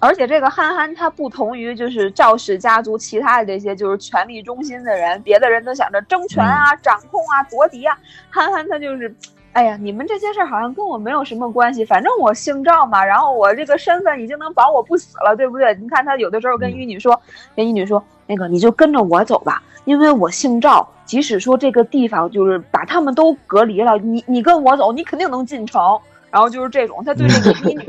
[0.00, 7.96] 而且这个憨憨他不同于就是赵氏家族其他的这些就是权力中心的人，别的人都想着争权啊、掌控啊、夺嫡啊，
[8.30, 9.14] 憨憨他就是。
[9.52, 15.76] 哎呀，你们这些事儿好像跟我没有什么关系，反正我姓赵嘛，然后我这个身份已经能保我不死了，对不对？
[15.80, 17.20] 你看他有的时候跟嗯玉女说，
[17.56, 25.98] 跟玉女说，那个你就跟着我走吧，因为我姓赵，即使说这个地方就是把他们都隔离了，你你跟我走，你肯定能进城。
[26.30, 27.84] 然后就是这种，他对这个医女，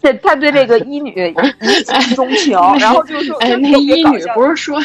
[0.00, 1.10] 对他对这个医女
[1.60, 4.80] 一见钟情，然后就说，哎，那医女不是说，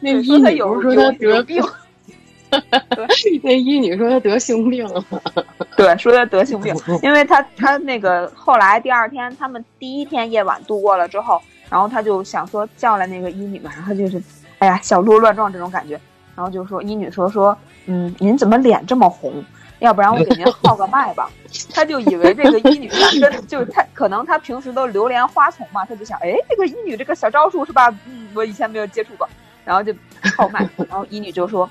[0.00, 1.62] 那对医女说他有不是说她有得有病，
[3.42, 5.04] 那医女说她得性病了，
[5.76, 14.18] 对，说她得性病， 因为她她那个后来第二天他们第一天夜晚度过了之后，然后他就想说叫来那个医女嘛，然后他就是，
[14.58, 16.00] 哎哎呀小鹿乱撞这种感觉。
[16.36, 17.56] 然后就说医女说说，
[17.86, 19.44] 嗯，您怎么脸这么红？
[19.84, 21.30] 要不然我给您号个脉吧。
[21.72, 22.88] 他就以为这个医女
[23.46, 27.88] 就是他可能他平时都流连花丛嘛，他就想，哎，这个医女这个小招数是吧？
[28.06, 29.28] 嗯，我以前没有接触过。
[29.64, 29.94] 然后就
[30.36, 31.68] 号脉，然后医女就说，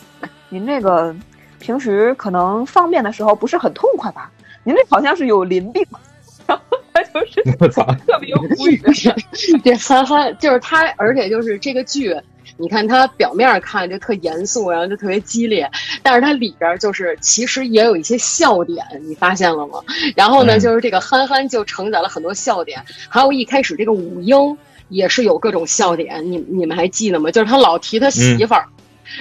[0.50, 1.16] 您这个
[1.60, 4.32] 平时可能方便的时候不是很痛快吧？
[4.64, 5.86] 您这好像是有淋病。
[6.48, 8.82] 然后他就是特别无语。
[9.64, 12.16] 这憨憨就是他，而且就是这个剧。
[12.58, 15.70] 你看他表面看就特严肃，然后就特别激烈，
[16.02, 19.80] 但是它里边就是其实也有一些笑点，你发现了吗？
[20.16, 24.58] 然后呢，就是这个憨憨就承载了很多笑点，还有一开始这个武英
[24.90, 27.32] 也是有各种笑点，你你们还记得吗？
[27.32, 28.66] 就是他老提他媳妇儿，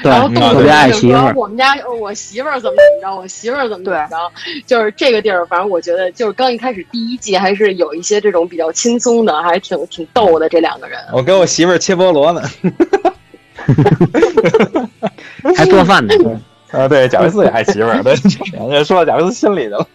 [0.02, 4.32] 然后动不动就说我们家我媳妇儿怎么怎么着，我媳妇儿怎么怎么着，
[4.66, 10.98] 就是这个地儿，反正我觉得就是刚一开始第一季还是有一些这种比较轻松的，还挺挺逗的这两个人。
[11.14, 12.42] 我跟我媳妇儿切菠萝呢。
[15.56, 16.14] 还做饭呢，
[16.72, 18.14] 啊，对，贾维斯也爱媳妇儿，对，
[18.84, 19.86] 说到贾维斯心里去了。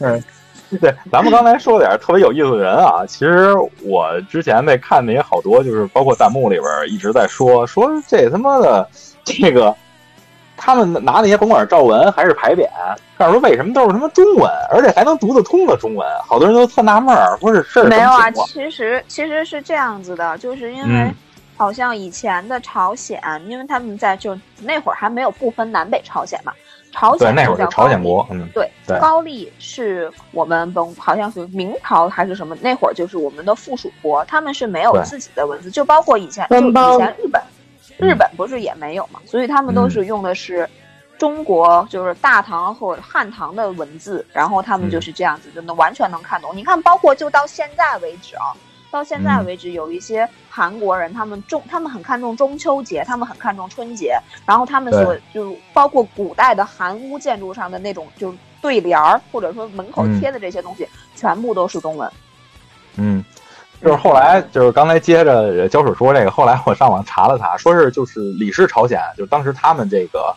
[0.00, 0.22] 嗯，
[0.80, 8.88] 对，咱们刚才说点特别有意思的人啊，其实我之前那看那些好多，就是包括弹幕里边一直在说说这他妈的
[9.24, 9.74] 这个，
[10.56, 12.68] 他们拿那些甭管是赵文还是牌匾，
[13.16, 21.10] 告诉说为什么都是他妈中文，而且还能读得通的中文，好多人都特纳闷儿，说是事儿没有啊，其实其实是这样子的，就是因为。
[21.56, 26.52] 好像以前的朝鲜，因为他们在就那会儿还没有不分南北朝鲜嘛，
[26.92, 28.68] 朝鲜那会儿是朝鲜国，嗯，对，
[29.00, 37.42] 高丽是我们本好像是明朝还是什么，那会儿就是我们的附属国，他们是没有自己的文字，就包括以前就以前日本，
[37.98, 40.68] 日本不是也没有嘛，所以他们都是用的是
[41.16, 46.50] 中国就是大唐或者汉唐的文字，然后他们就是这样子，就能完全能看懂。
[46.56, 48.50] 你看，包括就到现在为止啊。
[48.94, 62.08] 到现在为止，有一些韩国人，他们中，他们很看重中秋节，他们很看重春节，然后他们所就包括古代的韩屋建筑上的那种，就是对联儿，或者说门口贴的这些东西，全部都是中文。
[62.94, 63.24] 嗯，
[63.82, 70.32] 就是后来，就是刚才接着焦水说这个，后来我上网查了查，说是就是李氏朝鲜，就当时他们这个，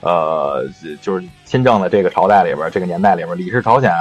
[0.00, 0.64] 呃，
[1.02, 3.92] 就是亲政的这个朝代里边，这个年代里边，李氏朝鲜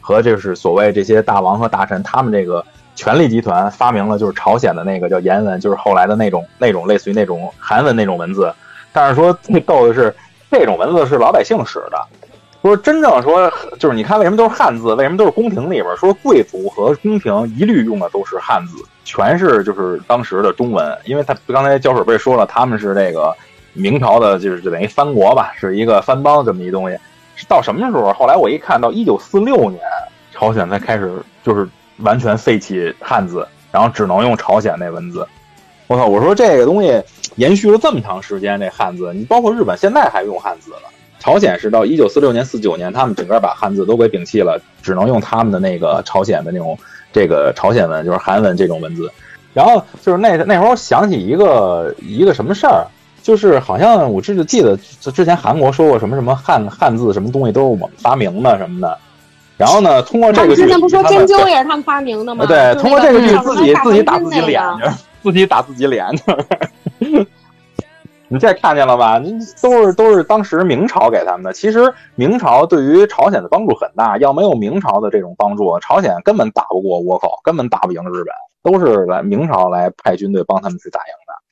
[0.00, 2.66] 和就是所谓这些大王和大臣，他们这个。
[2.94, 8.52] 权力集团发明了就是朝鲜的那个叫言文，就是后来的那种那种类似于那种韩文那种文字。
[8.92, 10.14] 但是说最逗的是，
[10.50, 12.00] 这种文字是老百姓使的。
[12.62, 14.94] 说真正说就是你看为什么都是汉字？
[14.94, 20.96] 为什么都是宫廷里边说贵族和宫廷一律用的都是汉字，全是就是当时的中文？
[21.04, 23.34] 因为他刚才胶水不也说了，他们是这个
[23.72, 26.96] 明朝的，就是就等于藩国吧，是一个藩邦这么一东西。
[27.48, 28.12] 到什么时候？
[28.12, 29.80] 后来我一看到一九四六年，
[30.32, 31.68] 朝鲜才开始就是。
[31.98, 35.26] 完全废弃汉字，然后只能用朝鲜那文字。
[35.86, 36.06] 我靠！
[36.06, 37.02] 我说这个东西
[37.36, 40.82] 延续了这么长时间，这汉字，你包括日本现在还用汉字了。
[41.20, 46.76] 朝鲜是到一九四六年、四九年，他们整个把汉字都给摒弃了，只能用他们的那个朝鲜的那种
[47.12, 49.10] 这个朝鲜文，就是韩文这种文字。
[49.52, 52.86] 然后就是那那时候，想起一个一个什么事儿，
[53.22, 58.98] 就是好像我记记得之前韩国说过什么什么汉汉字什么东西都是我们发明的什么的。
[59.56, 60.02] 然后呢？
[60.02, 62.44] 通过这个剧，之前不说针灸也是他们发明的吗？
[62.44, 64.62] 对，通过这个剧自己自己打自己脸，
[65.22, 66.06] 自己打自己脸。
[68.26, 69.22] 你这看见了吧？
[69.62, 71.52] 都是都是当时明朝给他们的。
[71.52, 78.34] 其实明朝对于朝鲜的帮助很大，要没有明朝的这种帮助，朝鲜根本打不过倭寇，根本打不赢日本，
[78.72, 81.43] 都是来明朝来派军队帮他们去打赢的。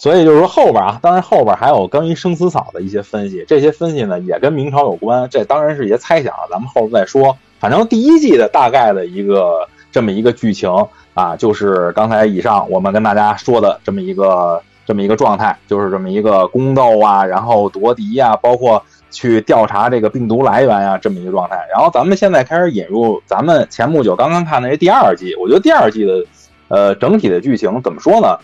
[0.00, 7.36] 所以就是说后边啊，当然后边还有关于生死草的一些分析，这些分析呢也跟明朝有关，这当然是一些猜想，咱们后边再说。
[7.58, 10.70] 反正第一季的大概的一个这么一个剧情
[11.12, 21.56] 啊，就是刚才以上我们跟大家说的这么一个这么一个状态，就是这么一个宫斗啊，然后夺嫡啊，包括去调查这个病毒来源啊，这么一个状态。
[21.70, 26.24] 然后咱们现在开始引入咱们前不久刚刚看的这第二季，我觉得第二季的
[26.68, 28.38] 呃整体的剧情怎么说呢？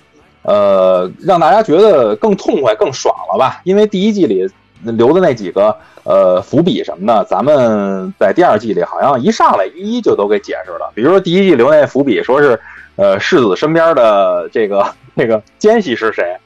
[0.47, 3.61] 呃，让大家觉得更痛快、更爽了吧？
[3.65, 4.49] 因为第一季里
[4.83, 10.89] 留的那几个呃伏笔什么的，咱们在第二季里好像一上来一一就都给解释了。
[10.95, 12.61] 比如说第一季留那伏笔，说是
[12.95, 16.37] 呃世子身边的这个 那个奸细是谁，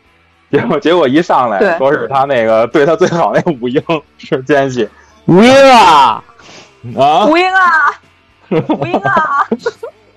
[0.50, 3.82] 结果结果一上来说是他那个对他最好那武英
[4.16, 4.88] 是奸细，
[5.26, 6.24] 武英啊
[6.96, 7.60] 啊，武英啊，
[8.50, 9.46] 武英啊。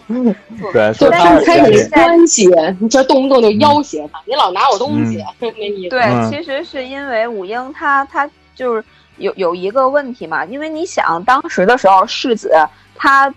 [0.07, 5.89] 对，就他开始关系，你这动不动就要挟他，你老拿我东西，那意思。
[5.89, 8.83] 对，其实是因为武英他他就是
[9.17, 12.51] 有有一个问题嘛，因为你想当时的时候，世子
[12.95, 13.33] 他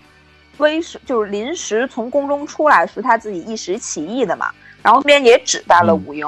[0.57, 4.49] 威时就是临时从宫中出来，是他自己一时起意的嘛。
[4.83, 6.25] 然后那边也指代了嗯五英。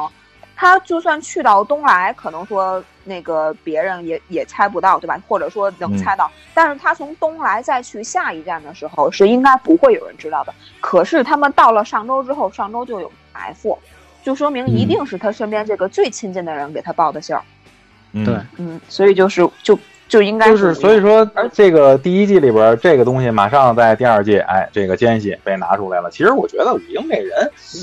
[0.60, 5.18] 他就算去到东来，可能说那个别人也也猜不到，对吧？
[5.26, 10.54] 或者说能嗯猜到，但是他从东来再去下一站的时候，是应该不会有人知道的。
[10.82, 13.80] 可是他们到了上周之后，上周就有 F，
[14.22, 17.42] 就说明一嗯定是他身边这个最亲近的人给他报的信儿。
[18.12, 26.12] 嗯对嗯，所以就是就就应该就是所以说而，这个第一季里边这个东西马上在第二季，哎，这个奸细被拿出来了。
[26.12, 27.80] 其实我觉得武英这人，嗯，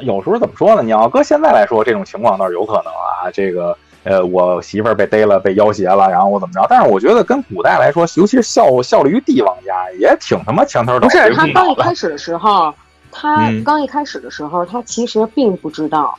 [0.00, 0.82] 有时候怎么说呢？
[0.82, 3.30] 你要搁现在来说，这种情况倒是有可能啊。
[3.32, 6.66] 这个呃，我媳妇儿被逮了，被要挟了，然后我怎么着？
[6.68, 11.70] 但是我觉得跟古代来说，尤其是效效力于帝王家，也挺他妈墙头倒不是他刚。
[11.70, 12.72] 一开始的时候，
[13.10, 16.16] 他嗯刚一开始的时候，他其实并不知道，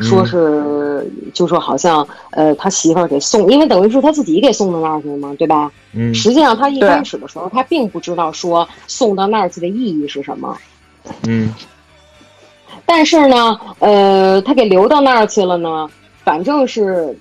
[0.00, 5.70] 说嗯是就说好像呃他媳妇儿给送，因为等于是他自己给送到那儿去了嘛，对吧？
[5.92, 10.56] 嗯实际上他一开始的时候，他并不知道说送到那儿去的意义是什么。
[11.26, 11.54] 嗯
[12.84, 15.88] 但是呢，呃，他给留到那儿去了呢，
[16.24, 17.16] 反正是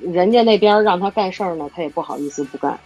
[0.00, 2.78] 人家那边让他干事儿呢，他也不好意思不干。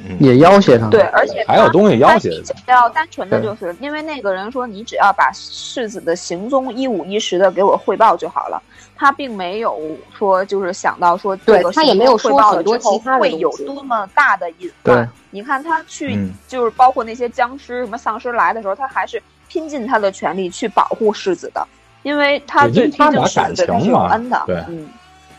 [0.00, 0.88] 嗯，也要挟他。
[0.90, 8.62] 对，而且还有东西要他挟比较单纯的就是，因为那个人说你只要把世子的行踪一五一十的给我汇报就好了，
[8.96, 9.76] 他并没有
[10.16, 15.08] 说就是想到说这个对他也没有说行踪汇报了很多之后其他会有多么大的隐患。
[15.30, 21.66] 你看他去嗯就是包括那些僵尸什么丧尸来的时候，他还是拼尽他的全力去保护世子的，
[22.02, 24.42] 因为他对他俩感子对他是有情嘛恩的。
[24.46, 24.88] 对嗯，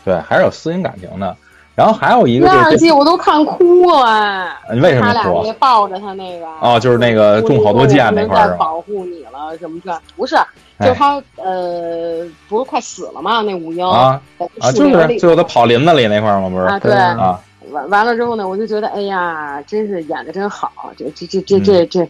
[0.04, 1.36] 对，还是有私人感情的。
[1.76, 10.36] 然后还有一个就是二季我都看哭了，哎你为什他俩么说那抱着他那个哦就是那个中好多箭那块儿保护你了什么这不是，
[10.80, 13.40] 就是他呃不是快死了吗？
[13.40, 14.20] 那五英啊
[14.58, 16.50] 啊，就是最后他跑林子里那块儿吗？
[16.50, 22.08] 不是啊对啊，完完了之后呢，我就觉得，哎呀，真是演的真好，这这这这嗯这这，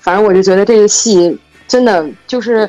[0.00, 2.68] 反正我就觉得这个戏真的就是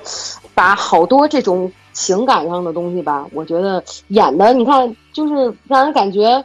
[0.53, 6.43] 把好多这种情感上的东西吧，我觉得演的，你看，就是让人感觉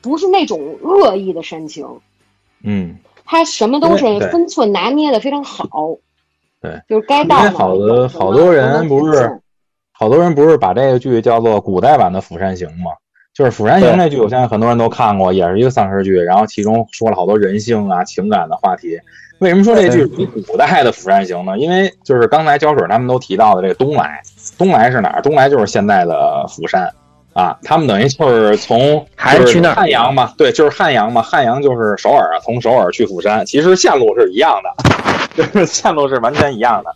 [0.00, 1.86] 不是那种恶意的煽情，
[2.62, 5.68] 嗯，他什么都是分寸拿捏的非常好，
[6.60, 9.40] 对，就是该因到好多有什么好多人不是
[9.92, 12.92] 好多人不是把这个剧叫做古代版的《釜山行》吗？
[13.40, 19.00] 就是《釜山行》那剧，我相信很多人都看过，也是一个丧尸剧，然后其中说了好多人性啊、情感的话题。
[19.38, 21.56] 为什么说这剧比古代的《釜山行》呢？
[21.56, 24.20] 因为就是刚才胶水他们都提到的这个东来，
[24.58, 25.22] 东来是哪儿？
[25.22, 26.86] 东来就是现在的釜山
[27.32, 27.56] 啊。
[27.62, 34.68] 他们等于就是从还是去那儿汉阳嘛，对，就是汉阳嘛，汉阳就是首尔啊，从首尔去釜山，其实线路是一样的，
[35.34, 36.94] 就是线路是完全一样的。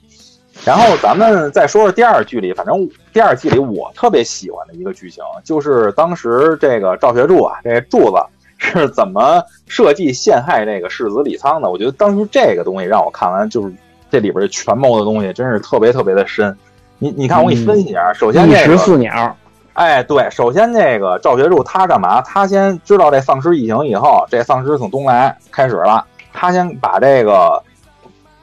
[0.64, 8.16] 然后咱们再说说第二剧里，反正第二季里我特别喜欢的一个剧情，就是当时这个赵学柱啊，这柱子
[8.56, 11.70] 是怎么设计陷害这个世子李沧的。
[11.70, 13.74] 我觉得当时这个东西让我看完，就是
[14.10, 16.56] 这里边权谋的东西真是特别特别的深。
[16.98, 19.36] 你你看，我给你分析一下，首先这个四鸟，
[19.74, 22.22] 哎，对，首先这个赵学柱他干嘛？
[22.22, 27.60] 他先知道这丧尸异形以后，这丧尸从东来开始了，他先把这个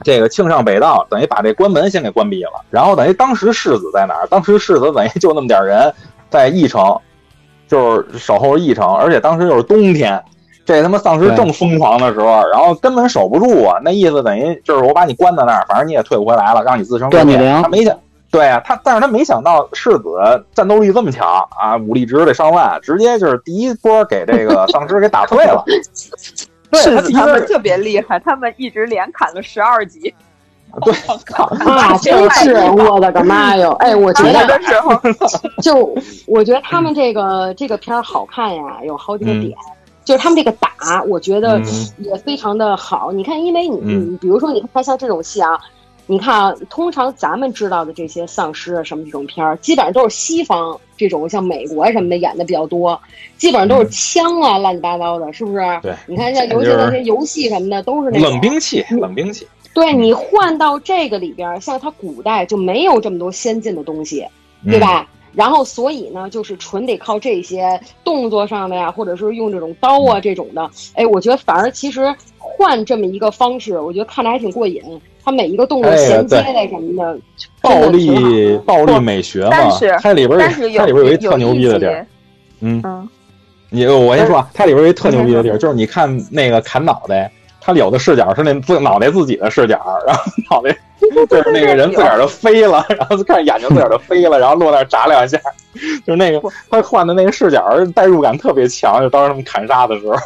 [0.04, 4.26] 这个庆尚北道等于把这关门先给关闭了，然后等于当时世子在哪儿？
[4.28, 5.92] 当时世子等于就那么点人
[6.30, 6.98] 在义城，
[7.68, 10.22] 就是守候义城，而且当时又是冬天。
[10.64, 13.80] 这他妈丧尸正疯狂的时候，然后根本守不住啊！
[13.82, 17.36] 那意思等于就是我把你关在那儿，反正你也退不回来了，让你自生自灭。
[17.60, 17.98] 他没想，
[18.30, 20.14] 对啊，他但是他没想到世子
[20.54, 21.26] 战斗力这么强
[21.58, 25.64] 啊，武力值得上万，直接就是第一波给这个丧尸给打退了。
[26.72, 30.12] 对他们特别厉害，他们一直连砍了十二级。
[30.84, 30.94] 对，
[31.26, 33.72] 靠，啊， 真是我的个妈哟！
[33.84, 34.98] 哎，我觉得有的时候，
[35.62, 35.94] 就
[36.26, 39.54] 我觉得他们这个这个片儿好看呀，有好几个点，
[40.02, 41.64] 就是他们这个打，我觉得嗯
[41.98, 43.12] 也非常的好。
[43.12, 45.60] 你看，因为你嗯你比如说，你看像这种戏啊，
[46.06, 53.00] 你看啊，通常咱们知道的这些丧尸啊什么这种片儿，基本上都是西方这种像美国什么的演的比较多，
[53.36, 55.60] 基本上都是枪啊乱七八糟的，是不是？
[55.80, 59.46] 对你看像尤其那些游戏什么的，都是那种冷兵器，冷兵器。
[59.74, 64.26] 对你换到这个里边，像它古代就没有这么多先进的东西，
[64.66, 65.08] 对吧？
[65.32, 70.70] 然后所以呢，就是纯得靠这些动作上的呀，或者是用这种刀啊这种的。
[70.94, 74.82] 哎，我觉得反而其实换这么一个方式，我觉得看着还挺过瘾。
[75.24, 77.20] 它每一个动作衔接对的什么的，
[77.60, 82.06] 暴力暴力美学嘛但是，它里边但是有它里边有一特牛逼的地儿，
[82.60, 83.08] 嗯，嗯，
[83.70, 90.76] 你我先说啊，它里边有一特牛逼的地儿， 就是你看那个砍脑袋，它有的视角是那自脑袋自己的视角，然后脑袋
[91.28, 95.38] 就是那个人自个儿 就飞了，然后就看眼睛自个儿就飞了，然后落那儿眨两下，
[96.04, 97.64] 就是那个他换的那个视角
[97.94, 100.16] 代入感特别强，就当时他们砍杀的时候，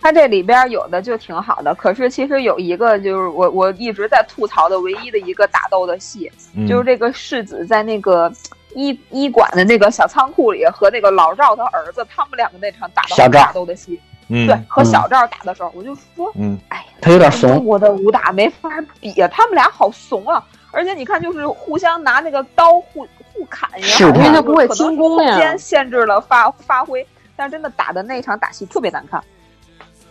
[0.00, 8.32] 它这里边有的就挺好的，可是其实有一个就是我我一直在吐槽的唯一的一个打斗的戏，嗯就是这个世子在那个
[8.74, 18.70] 医医馆的那个小仓库里和那个老赵他儿子他们两个那场打斗小赵打斗的戏，嗯对，和小赵打的时候，我就说，嗯哎呀，他有点怂中怂，国的武打没法
[19.00, 20.44] 比呀、他们俩好怂啊！
[20.70, 29.20] 而且你看，就是互相拿那个刀互互砍也好，是因为他不会可能轻功呀空间限制了发发挥，但是真的打的那场打戏特别难看。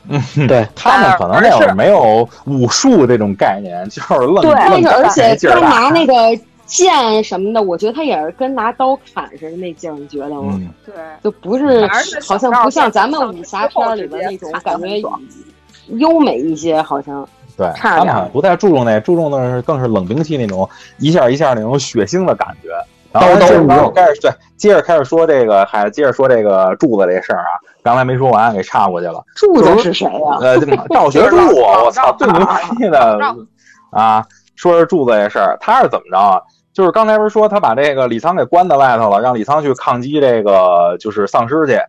[0.36, 6.14] 嗯，对他们可能那会儿没有武术这种概念，就是愣对愣那个，而且他拿那个
[6.66, 10.54] 剑什么的，我觉得他也是跟拿刀砍似的那劲儿，你觉得吗？
[10.54, 10.70] 嗯。
[10.86, 11.88] 对，就不是
[12.28, 15.02] 好像不像咱们武侠片里的那种感觉
[15.88, 22.70] 优美一些，好像对，差点儿他们好像不太注重那，注重的是更是冷兵器那种一下一下那种血腥的感觉。
[23.14, 27.50] 然后接刀刀着开始对，接着开始说这个，还接着说这个柱子这事儿啊，
[27.88, 29.24] 刚才没说完，给岔过去了。
[29.34, 30.38] 柱子是谁呀？
[30.42, 32.46] 呃，这赵 学柱，我操，最牛
[32.78, 33.18] 逼的
[33.92, 34.22] 啊！
[34.58, 36.42] 说是柱子这事儿，他是怎么着啊？
[36.74, 41.80] 就是刚才不是说他把这个李沧给关在外头了，让李沧去抗击这个就是丧尸去，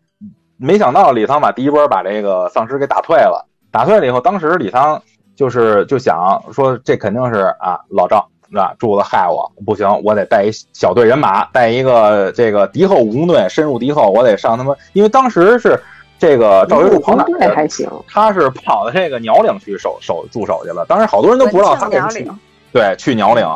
[0.57, 5.01] 没想到李沧把第一波把这个丧尸给打退了，打退了以后，当时李沧
[5.35, 8.25] 就是就想说这肯定是啊老赵。
[8.55, 15.79] 啊，柱子害我不行，我得带一小队人马，带一个这个敌后武工队深入敌后，我得上他妈，因为当时是
[16.19, 20.85] 这个赵一柱跑哪儿还行，他是跑到这个鸟岭去守守驻守去了。
[20.87, 22.39] 当时好多人都不知道他为什么去鸟岭
[22.73, 23.47] 对去鸟岭，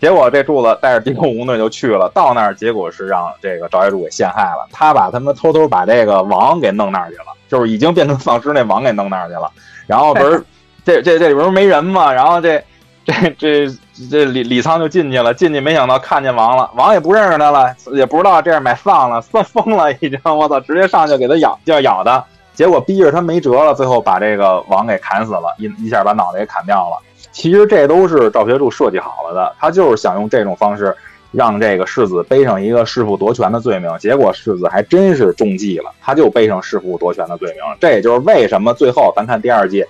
[0.00, 4.68] 结果这柱子带着敌后武工队就去了，到那儿结果是让这个赵一柱给陷害了。
[4.70, 9.50] 他把他们偷偷把这个王给弄那儿去了，就是已经变成丧尸那王给弄那儿去了。
[9.86, 10.44] 然后不是
[10.84, 12.62] 这这这里边没人嘛，然后这
[13.04, 13.66] 这这
[14.10, 22.24] 这李李沧就进去了，进去没想到看见王了，王也不认识他了，也不知道这样买丧了，算疯了已经，我操，直接上去给他咬就要咬他，
[22.54, 26.96] 结果逼着他没辙了，最后把这个王给砍死了，一一下把脑袋给砍掉了。
[27.30, 30.96] 其实这都是赵学柱设计好了的，他就是想用这种方式
[31.30, 37.60] 让这个世子背上一个弑父夺权的罪名，结果世子还真是中计了，他就背上弑父夺权的罪名。
[37.80, 39.84] 这也就是为什么最后咱看第二季，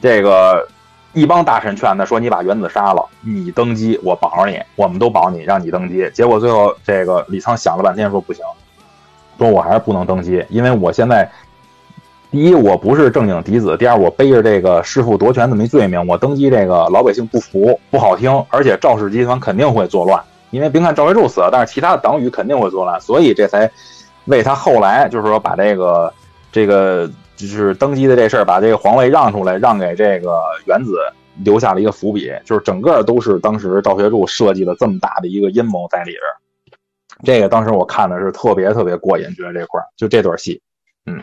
[0.00, 0.66] 这个
[1.14, 8.44] 一帮大臣劝他说：“你把原子杀了，你登基，我保着你，我们都保你，让你登基。”结果最后这个李仓想了半天说：“不行，
[9.38, 11.30] 说我还是不能登基，因为我现在。”
[12.30, 20.20] 第一，我不是正经嫡子；第二，我背着这个弑父夺权这么一罪名，我登基这个老百姓不服，不好听，而且赵氏集团肯定会作乱。
[20.50, 23.70] 因为别看赵学柱死了，但是其他的党羽肯定会作乱，所以这才
[24.24, 26.12] 为他后来就是说把这个
[26.50, 30.96] 这个就是登基的这事儿，把这个皇位让出来，让给这个元子，
[31.42, 36.34] 留下了一个伏笔，就是整个都是当时赵学柱设计了这么大的一个阴谋在里边儿。
[37.24, 40.60] 这个当时我看的是特别特别过瘾，觉得这块儿就这段戏，
[41.06, 41.22] 嗯。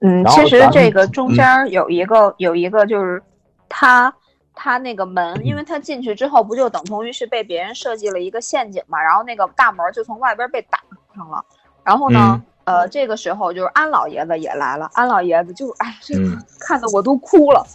[0.00, 3.20] 嗯，其实这个中间有一个、有一个就是
[3.68, 4.14] 他
[4.54, 10.78] 他那个门，因为他进去之后不就等同于是被别人设计了一个陷阱嘛，然后那个大门就从外边被打
[11.16, 11.44] 上了，
[11.82, 16.14] 然后呢，呃，这个时候就是安老爷子也来了，安老爷子就哎，这
[16.60, 17.66] 看的我都哭了。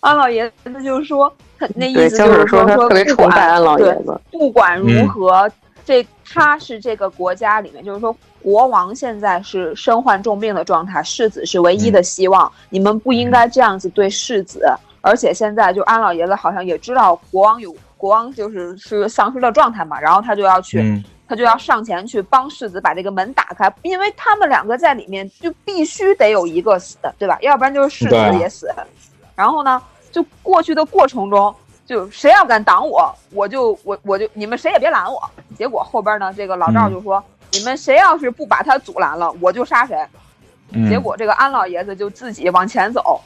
[0.00, 5.50] 安老爷子就是说，他那意，思就是说他特别不管崇拜安老爷子，不管如嗯何，
[5.84, 14.64] 这他是这个国家里面，就是说国王现在是身患重病的状态，世子是唯一的希望，你们不应该这样子对世子。
[15.00, 27.38] 而且现在就安老爷子好像也知道国王有国王就是是丧失的状态嘛，然后他就要去，嗯他就要上前去帮世子把这个门打开，因为他们两个在里面就必须得有一个死，对吧？
[27.40, 28.70] 要不然就是世子也死。
[29.34, 31.54] 然后呢，就过去的过程中，
[31.86, 35.18] 就谁要敢挡我，我就我我就你们谁也别拦我。
[35.56, 39.96] 结果后边呢，这个老赵就说，你们谁要是不把他阻拦了，我就杀谁。
[40.72, 43.18] 嗯，结果这个安老爷子就自己往前走，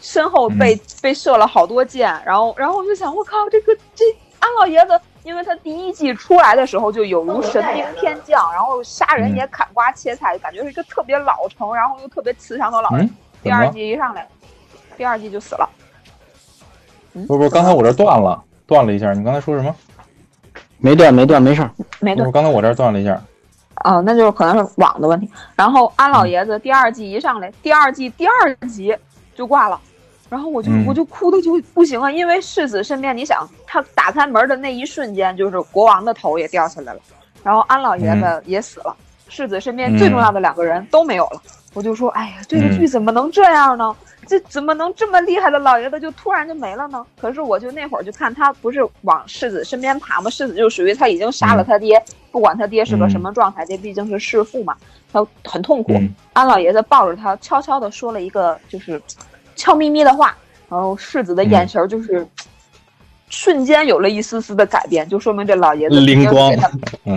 [0.00, 4.06] 身后被、被射了好多箭，然后然后我就想，我靠，这个这
[4.38, 13.04] 安老爷子，因为他第一季出来的时候就有如神兵天降，然后杀人也砍瓜切菜，感觉是一个特别老成，然后又特别慈祥的老人。
[13.04, 13.10] 嗯，
[13.42, 13.68] 第二？
[13.68, 14.26] 季一上来，
[14.96, 15.68] 第二季就死了。
[17.12, 19.12] 嗯不不，刚才我这断了，断了一下。
[19.12, 19.74] 你刚才说什么？
[20.78, 21.70] 没断没断没事儿。
[22.00, 23.20] 没对不是，刚才我这断了一下。
[23.84, 25.30] 哦，那就是可能是网的问题。
[25.56, 28.96] 然后安老爷子第二季一上来，第二季第二集
[29.34, 29.80] 就挂了，
[30.30, 37.00] 然后我就、嗯我就哭的就不行了，因为世子身边，你想他打开门的那一瞬间，就是国王的头也掉下来了，
[37.42, 38.96] 然后安老爷子也死了，
[39.28, 41.42] 世子身边最重要的两个人都没有了。
[41.74, 43.94] 我就说，哎呀，这个剧怎么能这样呢？
[44.26, 47.04] 这怎么能这么厉害的老爷子就突然就没了呢？
[47.20, 50.30] 可是我就那会儿就看他不是往世子身边爬吗？
[50.30, 52.00] 世子就属于他已经杀了他爹，
[52.30, 54.76] 不管他爹是个什么状态，这毕竟是弑父嘛，
[55.12, 55.92] 他很痛苦。
[55.94, 59.00] 嗯安老爷子抱着他，悄悄的说了一个就是
[59.60, 60.34] 悄咪咪的话，
[60.68, 62.26] 然后世子的眼神儿就是。
[63.32, 66.52] 瞬间有了一丝丝的改变，就说明这老爷子灵光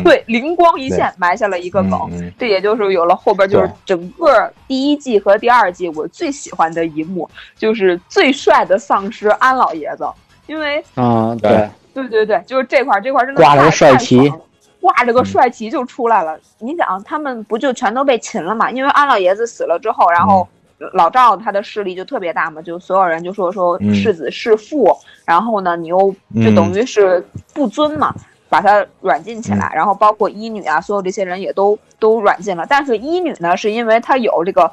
[0.03, 1.99] 对灵光一现，埋下了一个梗。
[2.37, 7.27] 这也就是有了后边就是整个第一季和第二季我最喜欢的一幕，
[7.57, 10.07] 就是最帅的丧尸安老爷子，
[10.45, 11.49] 因为啊，对
[11.95, 14.31] 对，对对对，就是这块儿这块儿真的挂了个帅旗
[14.79, 16.37] 挂着个帅旗就出来了。
[16.59, 18.69] 你想，他们不就全都被擒了嘛？
[18.69, 20.47] 因为安老爷子死了之后，然后
[20.93, 24.95] 老赵他的势力就特别大嘛，就所有人就说说嗯世子弑父，
[25.26, 28.13] 然后呢，你又就等于是不尊嘛。
[28.49, 32.63] 把他软禁起来，然后包括医女啊，所有这些人也都都软禁了。
[32.69, 34.71] 但是医女呢，是因为她有这个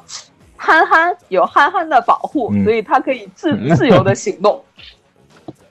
[0.55, 4.63] 憨憨有憨憨的保护，嗯所以她可以自 自由的行动。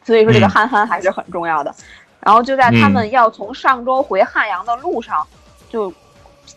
[0.03, 1.73] 所以说这个嗯憨憨还是很重要的。
[2.19, 5.25] 然后就在他们要从上周回汉阳的路上，
[5.69, 5.93] 就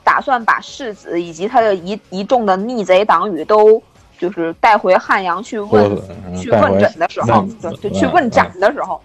[0.03, 3.81] 打算把世子以及他的一一众的逆贼党羽都
[4.17, 5.83] 就是带回汉阳去问
[6.29, 9.01] 嗯去问诊的时候，问就就去问嗯斩的时候，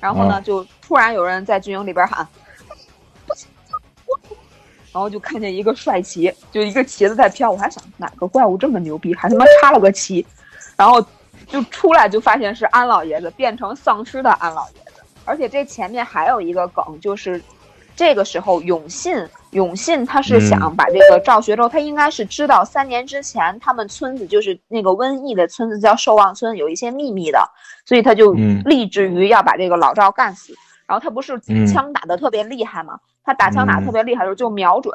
[0.00, 2.26] 然后呢，嗯就突然有人在军营里边喊。
[3.26, 3.48] 不 行
[4.92, 10.26] 然后就看见一个帅旗，就一个旗子在飘，我还想哪个怪物这么牛逼，还他妈插了个旗，
[10.76, 11.00] 然后
[11.46, 17.40] 就出来就发现是安老爷子变成丧尸的安老爷子，而且这前面还有一个梗，就是
[17.94, 19.14] 这个时候永信
[19.50, 27.50] 永信他是想把这个赵学周，他应该是知道三年之前他们村子就是那个瘟疫的村子叫寿望村有一些秘密的，
[27.84, 30.54] 所以他就嗯立志于要把这个老赵干死。
[30.86, 32.98] 然后他不是嗯枪打的特别厉害吗？
[33.22, 34.92] 他打枪打得特别厉害的时候就瞄准，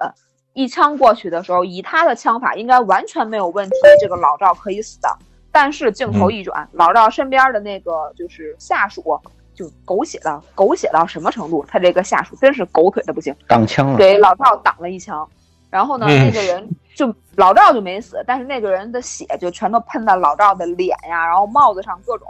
[0.53, 5.09] 一枪过去的时候，以他的枪法应该完全没有问题，这个老赵可以死的。
[5.51, 9.17] 但是镜头一转，老赵身边的那个就是下属
[9.55, 11.65] 就狗血到狗血到什么程度？
[11.67, 15.27] 他这个下属真是狗腿的不行，挡枪了，给老赵挡了一枪。
[15.71, 22.27] 然后呢，嗯那个人就老赵就没死，但是那个人的血就全都喷到老赵的脸呀，然后帽子上各种。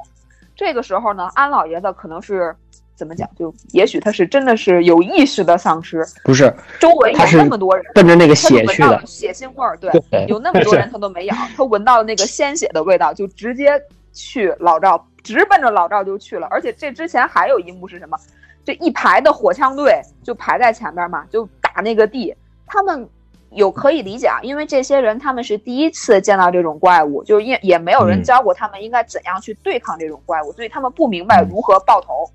[0.56, 2.56] 这个时候呢，安老爷子可能是
[2.96, 3.30] 怎么讲？
[3.38, 13.80] 就也许他是真的是有意识的丧尸，不是周围有那么多人，奔着那个血去的血腥味儿，对，对有那么多人他都没咬，他闻到了那个鲜血的味道，就直接
[14.16, 16.48] 去老赵，直奔着老赵就去了。
[16.50, 18.18] 而且这之前还有一幕是什么？
[18.64, 22.36] 这一排的火枪队就排在前边嘛，就打那个地。
[22.66, 23.08] 他们
[23.52, 32.26] 有可以理解啊，因为这些人他们是第一次见到这种怪物，就是也也没有人嗯教过他们应该怎样去对抗这种怪物，所以他们不明白如何爆头。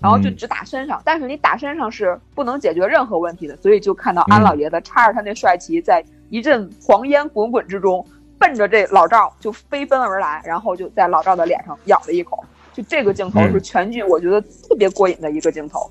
[0.00, 8.06] 然后就嗯只打身上，但是你打身上是不能解决任何问题的，所以就看到安嗯老爷子插着他那帅旗，在一阵黄烟滚滚之中，
[8.44, 12.38] 奔着这老赵就飞奔而来，然后就在老赵的脸上咬了一口。
[12.74, 15.90] 就这个镜头嗯是全剧我觉得特别过瘾的一个镜头。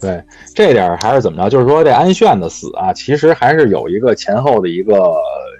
[0.00, 0.20] 对，
[0.52, 1.48] 这点还是怎么着？
[1.48, 5.14] 就是说这安炫的死啊，其实还是有一个前后的一个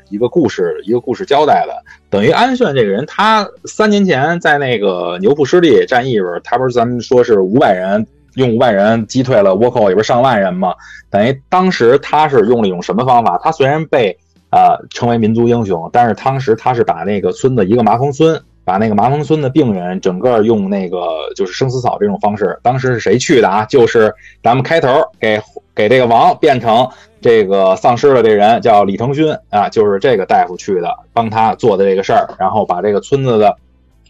[0.09, 1.75] 一个故事，一个故事交代的。
[2.11, 10.75] 等于安炫这个人，他三年前在那个牛铺失利战役里边，他不是咱们说是五百人用五百人击退了倭寇也不是上万人吗？
[11.09, 13.39] 等于当时他是用了一种什么方法？
[13.45, 14.19] 他虽然被
[14.53, 18.41] 呃称为民族英雄，但是当时他是把那个村子一个麻风村。
[18.65, 21.01] 把那个麻风村的病人整个用那个
[21.35, 23.65] 就是生死草这种方式，当时是谁去的啊？
[23.65, 24.89] 就是咱们开头
[25.19, 25.43] 给
[25.75, 26.89] 给这个王变成
[27.21, 33.57] 这个丧尸的这人叫李承勋啊，就是这个大夫去的，帮他做的这个事儿，然后把这个村子的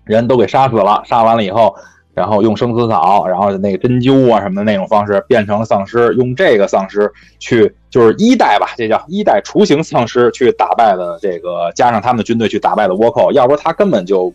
[0.04, 1.74] 人都给杀死了，杀完了以后，
[2.14, 14.32] 然后用生死草，然后那个针灸啊什么的那种方式变成了丧尸，用这个丧尸去就是一代吧，这叫一代雏形丧尸去打败的这个，加上他们的军队去打败的倭寇，要不他根本就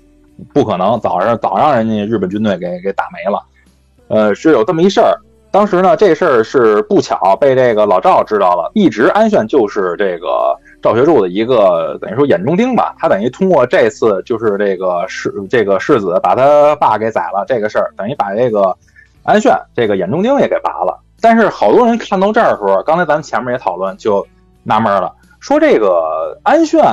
[0.54, 3.44] 不可能早上早让人家日本军队给给打没了。
[4.08, 5.18] 呃，是有这么一事儿。
[5.50, 12.96] 当时呢，这事儿是不巧被这个老赵知道了，一直安炫就是这个赵学柱的一个等于说眼中钉吧。
[13.00, 18.76] 他等于通过这次就是这个世这个世子把他爸给宰了这个事儿，等于把这个
[19.24, 21.00] 安炫这个眼中钉也给拔了。
[21.20, 24.26] 但是好多人看到这儿的时候，刚才咱们前面也讨论，就
[24.64, 26.84] 纳闷了，说这个安炫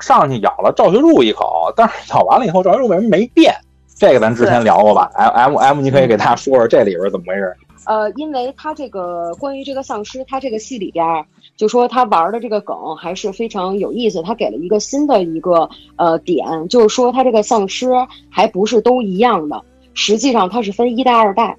[0.00, 3.54] 上去咬了赵学柱一口，但是咬完了以后，赵学柱为什么没变？
[3.94, 7.54] 这个咱之前聊过吧？M M M，你可以给大家说说这里边怎么回事？
[7.84, 11.24] 呃，因为他这个关于这个丧尸，他这个戏里边儿
[11.62, 14.20] 就说他玩的这个梗还是非常有意思。
[14.20, 17.88] 他给了一个新的一个呃点，就是说他这个丧尸
[18.28, 19.62] 还不是都一样的，
[19.94, 21.56] 实际上它是分一代、二代。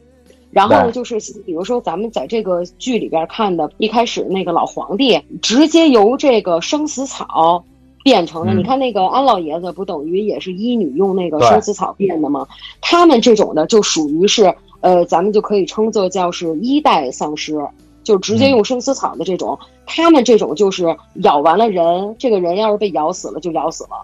[0.51, 7.64] 然后呢，就是比如说咱们在这个剧里边看的，一开始那个老皇帝直接由这个生死草
[8.04, 8.54] 变成了。
[8.54, 12.45] 嗯你看那个安老爷子，不等于也是医女用那个生死草变的吗？
[12.82, 17.58] 他们这种的就属于是，呃，咱们就可以称作叫是一代丧尸，
[18.04, 19.58] 就直接用生死草的这种。
[19.86, 24.01] 他们这种就是咬完了人，这个人要是被咬死了就咬死了，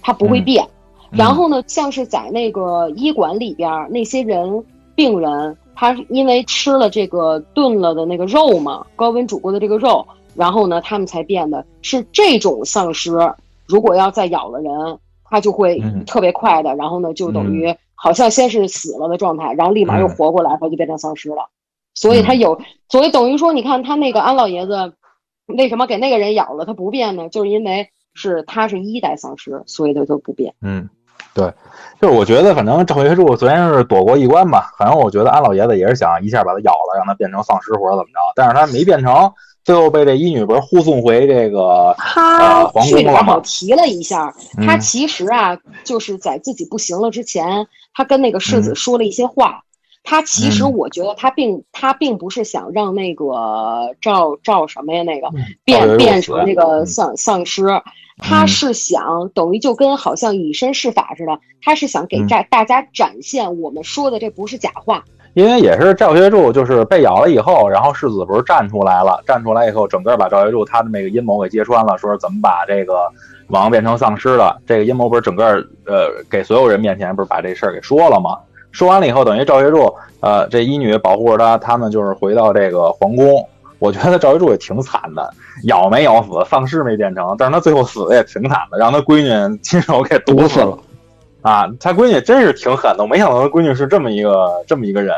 [0.00, 0.64] 他不会嗯变。
[0.64, 0.68] 嗯
[1.18, 4.62] 然后呢，像是在那个医馆里边儿那些人
[4.94, 13.10] 病人，他因为吃了这个炖了的那个肉嘛，高温煮过的这个肉，然后呢，他们才变的是这种丧尸。
[13.66, 21.48] 如果要再咬了人，他就会嗯特别快的，然后呢，就等于好像先是死了的状态，然后立马又嗯活过来，他就变成丧尸了。
[22.00, 24.92] 所以他有，所以等于说，你看他那个安老爷子，
[25.46, 27.28] 为什么给那个人咬了他不变呢？
[27.28, 30.54] 就是因为是他是一代丧尸，所以他就不变。
[30.62, 30.88] 嗯，
[31.34, 31.52] 对，
[32.00, 39.32] 就是我觉得反正赵学柱虽然是躲过一关吧，反正我觉得安老爷子也是想一下把他咬了，让他变成丧尸或者怎么着，但是他没变成，
[39.64, 49.64] 最后被这医女不是护送回这个他呃皇剧里边宫了吗提了一下，嗯他其实啊，就是在自己不行了之前，他跟那个世子嗯说了一些话。
[50.08, 55.28] 他其实嗯我觉得他并他并不是想让那个赵赵什么呀那个
[55.64, 57.66] 变变成那个嗯丧丧尸，
[58.16, 65.04] 他嗯是想等于就跟好像以身试法似的，他是想给嗯大大家展现我们说的这不是假话。
[65.34, 72.94] 因为也是赵学柱就是被咬了以后，然后世子不是站出来了，站出来以后，整个把赵学柱他的那个阴谋给揭穿了，说是怎么把这个
[73.48, 74.56] 王变成丧尸的。
[74.66, 78.38] 这个阴谋不是整个呃给所有人面前不是把这事儿给说了吗？
[78.70, 83.46] 说完了以后，等于赵学柱呃这一女保护着他，他们就是回到这个皇宫。
[83.78, 85.32] 我觉得赵学柱也挺惨的，
[85.64, 90.76] 咬没咬死，丧尸没变成，但是他最后死的也挺惨的，让他闺女亲手给毒死了。
[91.42, 95.14] 啊，他闺女真是挺狠的，我没想到他闺女是这么一个这么一个人。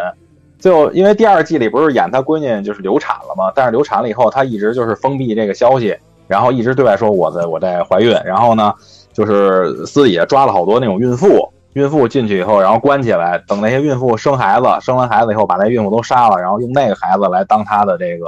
[0.58, 5.96] 最后，因为第二季里不是演他闺女就是流产了嘛，但是流产了以后，他一直就是封闭这个消息，
[6.28, 8.74] 然后一直对外说我在我在怀孕，然后呢，
[9.14, 18.26] 就是私底下抓了好多那种孕妇，孕妇进去以后，然后关起来，等那些孕妇生孩子，生完孩子以后把那孕妇都杀了，然后用那个孩子来当他的这个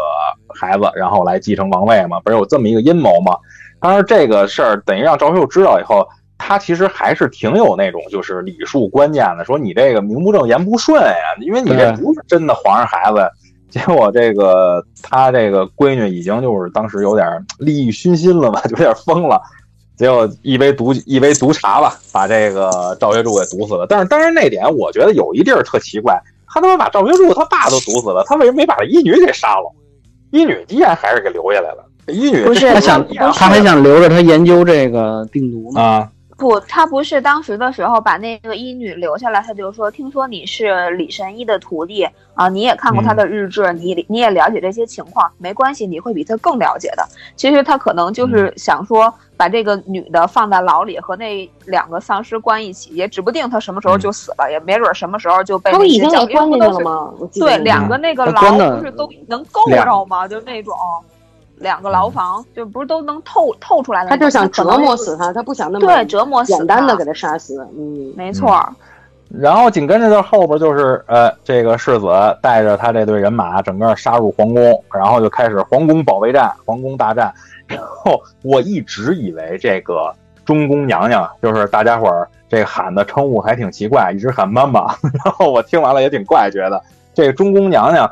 [0.55, 3.37] 孩子，然后来继承王位嘛，不是有这么一个阴谋吗？
[3.81, 6.07] 当然这个事儿等于让赵秀知道以后。
[6.45, 13.31] 他其实还是挺有那种就是礼数观念的，说你这个名不正言不顺呀，因为你这不是真的皇上孩子。
[13.71, 17.29] 结果这个他这个闺女已经就是当时有点
[17.61, 19.41] 利欲熏心了吧， 就有点疯了。
[20.03, 23.87] 结果一杯毒一杯毒茶吧，把这个赵学柱给毒死了。
[23.89, 29.73] 但是当然那点我觉得有一地儿特奇怪，他他妈把赵学柱他爸都毒死了，他为什么没把这医女给杀了？
[30.33, 31.85] 一女依然还是给留下来了。
[32.09, 35.81] 一女不是他想他还想留着他研究这个病毒呢。
[35.81, 47.07] 啊，不，他不是当时的时候把那个医女留下来，他就说，听说你是李神医的徒弟啊，你也看过他的日志，你你也了解这些情况，没关系，你会比他更了解的。
[47.37, 56.17] 其实他可能就是想说，把这个女的放在牢里，和那两个丧尸关一起，也指不定他什么时候就死了，也没准什么时候就被关进去
[56.59, 57.13] 了吗？
[57.35, 58.41] 对，两个那个牢
[58.77, 60.27] 不是都能够着吗？
[60.27, 60.75] 就那种
[61.63, 64.11] 两个牢房，就不是都能透透出来的。
[64.11, 67.67] 他就想折磨死他，他不想那么对折磨死简单的给他杀死。
[67.75, 68.71] 嗯，没错儿。
[69.41, 72.07] 然后紧跟着就后边就是呃，这个世子
[72.43, 77.33] 带着他这队人马整个杀入皇宫，然后就开始皇宫保卫战、皇宫大战。
[77.67, 80.13] 然后我一直以为这个
[80.45, 84.95] 中宫娘娘就是大家伙儿这个喊的称呼还挺奇怪，一直喊妈妈。
[85.25, 86.83] 然后我听完了也挺怪，觉得
[87.15, 88.11] 这个中宫娘娘。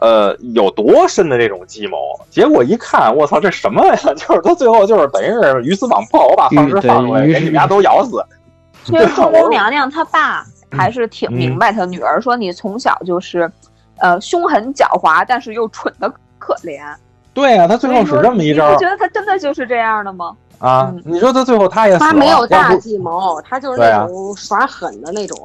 [0.00, 1.96] 呃，有多深的这种计谋？
[2.30, 3.94] 结果一看，我操，这什么呀？
[4.16, 8.24] 就是他最后就是等于是鱼死网破，我把丧尸放出来，给你们家都咬死。
[8.84, 13.50] 其实 中宫娘娘她爸还是挺嗯明白她女儿，说你从小就是，
[13.98, 16.80] 呃，凶狠狡猾，但是又蠢的可怜。
[17.32, 20.34] 对呀、他最后使这么一招你不觉得他真的就是这样的吗？
[20.58, 21.02] 啊嗯！
[21.06, 25.38] 你说他最后他也死了，他没有大计谋，他就是那种耍狠的那种。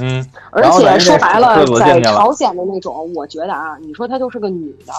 [0.00, 4.92] 嗯，而且说白了在朝鲜的那种，我觉得啊，你说她就是个女的，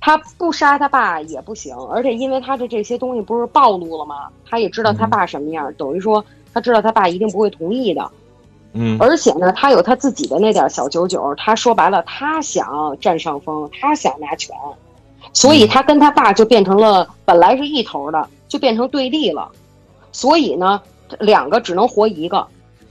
[0.00, 4.28] 她不杀她爸也不行，而且因为她的这些东西不是暴露了吗？
[4.48, 6.24] 她也知道她嗯爸什么样，等于说
[6.54, 8.10] 她知道她爸一定不会同意的。
[8.78, 14.54] 嗯而且呢，她有她自己的那点小九九，她说白了，她想占上风，她想拿权，
[15.32, 19.50] 所以她跟她爸就变成了本来是一头的，就变成对立了。
[20.12, 20.80] 所以呢，
[21.20, 22.46] 两个只能活一个，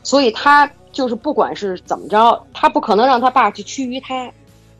[0.06, 4.32] 所以他就是不管是怎么着，他不可能让他爸去屈于他，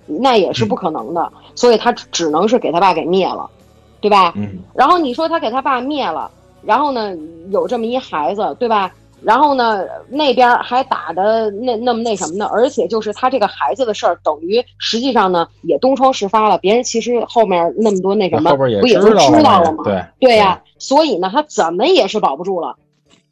[0.06, 1.34] 那也是不可能的。
[1.56, 3.50] 所以他只只能是给他爸给灭了，
[4.00, 4.32] 对吧？
[4.38, 6.30] 嗯然后你说他给他爸灭了，
[6.62, 7.14] 然后呢
[7.50, 8.94] 有这么一孩子，对吧？
[9.24, 12.46] 然后呢，那边还打的那那么那什么呢？
[12.54, 16.60] 而且就是他这个孩子的事儿，等于实际上呢也东窗事发了。
[16.60, 19.84] 别人其实后面那么多那什么，后边也不也都知道知道了吗？
[19.84, 22.76] 对对呀、所以呢，他怎么也是保不住了。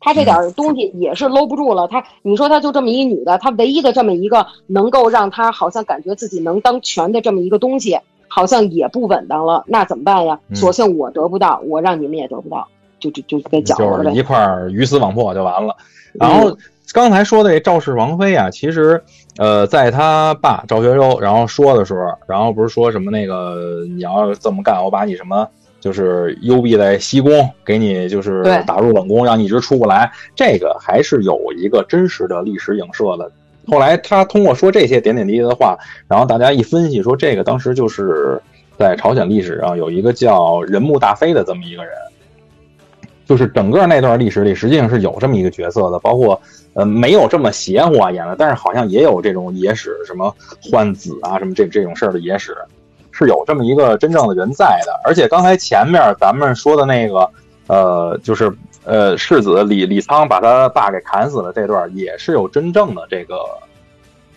[0.04, 1.88] 他这点东西也是搂不住了。
[1.88, 7.98] 他，你说他就这么一女的，她唯一的这么一个能够让她好像感觉自己能当权的这么一个东西，
[8.28, 9.64] 好像也不稳当了。
[9.66, 10.38] 那怎么办呀？
[10.50, 12.68] 嗯索性我得不到，我让你们也得不到，
[13.00, 14.04] 就就就给搅和了呗。
[14.04, 15.74] 就是一块儿鱼死网破就完了。
[16.20, 16.56] 然后
[16.94, 19.02] 刚才说的这赵氏王妃啊，其实
[19.38, 25.48] 呃，在他爸赵学周然后说的时候，然后不是说什么那个你要这么干，我把你什么。
[25.84, 27.30] 就是幽闭在西宫，
[27.66, 30.10] 给你就是打入冷宫，让你一直出不来。
[30.34, 33.30] 这个还是有一个真实的历史影射的。
[33.68, 35.78] 后来他通过说这些点点滴滴的话，
[36.08, 38.42] 然后大家一分析说，这个当时就是
[38.80, 41.94] 在朝鲜历史上有一个叫仁木大飞的这么一个人，
[43.26, 46.42] 就是整个那段历史里，实际上是有这么一个角色的，包括
[46.76, 52.56] 呃没有这么邪乎啊演的，但是好像也有这种野史，什么换子啊什么这这种事儿的野史，
[53.14, 54.92] 是有这么一个真正的人在的。
[55.06, 57.30] 而且刚才前面咱们说的那个
[57.68, 58.52] 呃，就是
[58.84, 63.36] 呃世子李李沧把他爸给砍死了这段，也是有真正的这个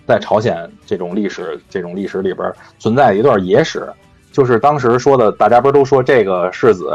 [0.07, 3.85] 在朝鲜这种历史这种历史里边存在的一段野史。
[4.31, 6.93] 就是当时说的，大家不是都说这个世子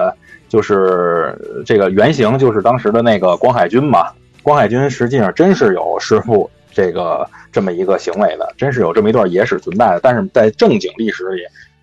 [0.47, 4.07] 就是这个原型，就是当时的那个光海军嘛。
[4.43, 9.99] 光海军实际上真是有弑父这个这么一个行为的，真是有这么一段野史存在的。
[10.01, 11.41] 但是在正经历史里，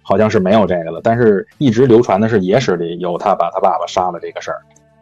[0.09, 1.01] 好像是没有这个了。
[1.05, 4.59] 但是一直流传的是野史里有他把他爸爸杀了这个事儿，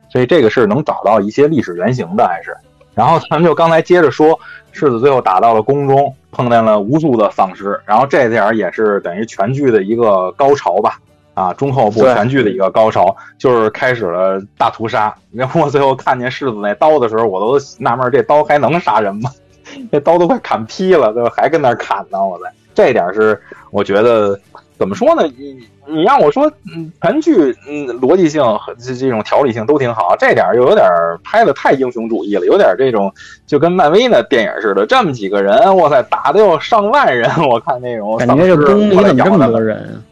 [0.08, 2.52] 所以这个是能找到一些历史原型的，还是。
[2.92, 4.36] 然后咱们就刚才接着说，
[4.72, 10.98] 世子最后打到了宫中，碰见了无数的丧尸，然后这点儿也是等于全剧的一个高潮吧。
[11.34, 15.14] 啊，中后部全剧的一个高潮就是开始了大屠杀。
[15.30, 19.30] 然后我最后看见世子那刀的时候，我都纳闷，这刀还能杀人吗？
[19.92, 22.24] 这刀都快砍劈了，最后还跟那砍呢。
[22.24, 23.38] 我在这点是
[23.70, 24.40] 我觉得
[24.78, 25.22] 怎么说呢？
[25.36, 33.12] 你你让我说，嗯，全剧嗯逻辑性和这这种条理性都挺好，这点儿又有点儿拍的太英雄主义了，有点儿这种
[33.46, 40.02] 就跟漫威那电影似的，这么几个人，哇塞，打的有上万人，我看那种感觉这宫里怎么这么多人？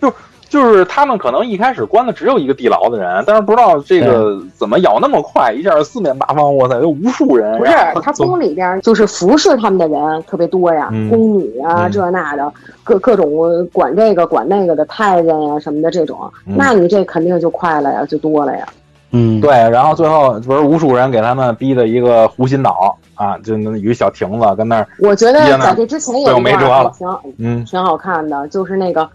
[0.00, 0.12] 就
[0.48, 7.58] 是他们可能一开始关的只有一个地牢的人，但是不知道这个怎么咬那么快，一下四面八方，哇塞，有无数人。
[7.58, 11.10] 不是他宫里边就是服侍他们的人特别多呀，嗯。
[11.10, 11.90] 宫女啊嗯。
[11.90, 12.52] 这那的，
[12.84, 16.54] 各各种管这个管那个的太监呀什么的这种，嗯。
[16.56, 18.66] 那你这肯定就快了呀，就多了呀。
[19.12, 26.92] 嗯，对，然后最后不是无数人给他们逼的一个湖心岛啊，就那一个小亭子跟那儿，我觉得在这之前最后有一段没辙了。
[27.38, 27.64] 嗯。
[27.64, 29.08] 挺好看的，就是那个，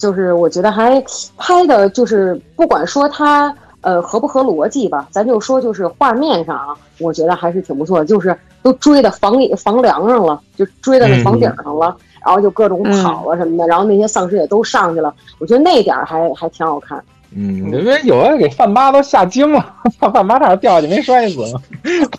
[0.00, 1.00] 就是我觉得还
[1.36, 11.94] 拍的，就是不管说它呃合不合逻辑吧，咱就说就是画面上啊，我觉得还是挺不错的，就是都追到房里房梁上了，就追到那房顶上了，
[12.24, 16.98] 然后就各种跑啊什么的，然后那些丧尸也都上去了，我觉得那点儿还还挺好看。
[17.32, 19.64] 嗯，因为有的给范妈都吓惊了，
[20.12, 21.36] 范妈差点掉下去没摔死，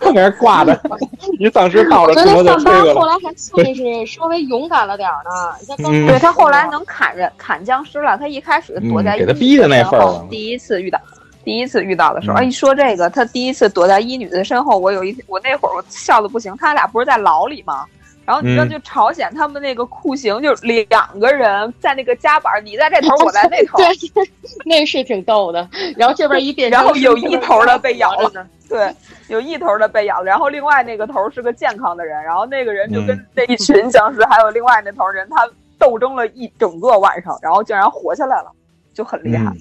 [0.00, 0.72] 都给人挂着，
[1.42, 2.94] 一丧尸到了，我觉车就得范八吹过来。
[2.94, 11.00] 后来还算是稍微勇敢了点儿呢，他刚嗯对他后来能砍人砍僵尸了，他一开始躲在嗯给他一逼的身后份儿第一次遇到。
[11.44, 17.84] 第一次遇到的时候，嗯哎，一说这个，他第一次躲在一女的身后，我有一我那会儿我笑的不行，他俩不是在牢里吗？
[18.24, 23.88] 然后你知道，嗯就朝鲜他们那个酷刑，就两个人在那个夹板，你在这头，我在那头， 对，
[24.64, 25.68] 那是挺逗的。
[25.96, 28.30] 然后这边一变身，然后有一头的被咬了，
[28.72, 28.94] 对，
[29.28, 35.48] 有一头的被咬了，然后另外那个头是个健康的人，然后那个人就跟嗯那一群僵尸还有另外那头人，他
[35.78, 38.50] 斗争了一整个晚上，然后竟然活下来了，
[38.94, 39.50] 就很厉害。
[39.50, 39.56] 嗯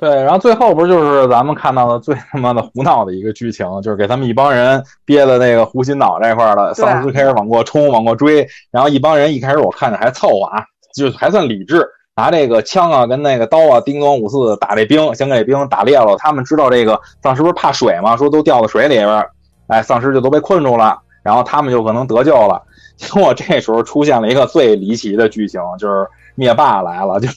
[0.00, 10.62] 对，然后最后不是就是咱们看到的最他妈的胡闹的一个剧情，就是给他们一帮人憋在那个湖心岛这块儿了，丧尸开始往过冲，往过追，然后一帮人一开始我看着还凑合啊，
[10.94, 11.84] 就还算理智，
[12.18, 16.16] 拿这个枪啊跟那个刀啊叮咚五四打这兵，先给这兵打裂了。
[16.18, 18.16] 他们知道这个丧尸不是怕水吗？
[18.16, 19.24] 说都掉到水里边，
[19.68, 22.60] 哎，丧尸就都被困住了，然后他们就可能得救了。
[22.96, 26.04] 结果这时候出现了一个最离奇的剧情，就是
[26.34, 27.28] 灭霸来了，就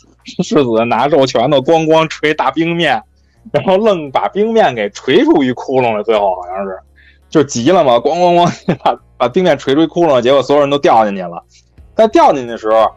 [0.44, 3.04] 世子拿肉拳头咣咣锤大冰面，
[3.52, 6.80] 然后愣把冰面给锤出一窟窿来，最后好像是
[7.30, 11.44] 就急了嘛，咣咣咣 把把冰面锤出一窟窿，结果所有人都掉进去了。
[11.94, 12.90] 在掉进去的时候，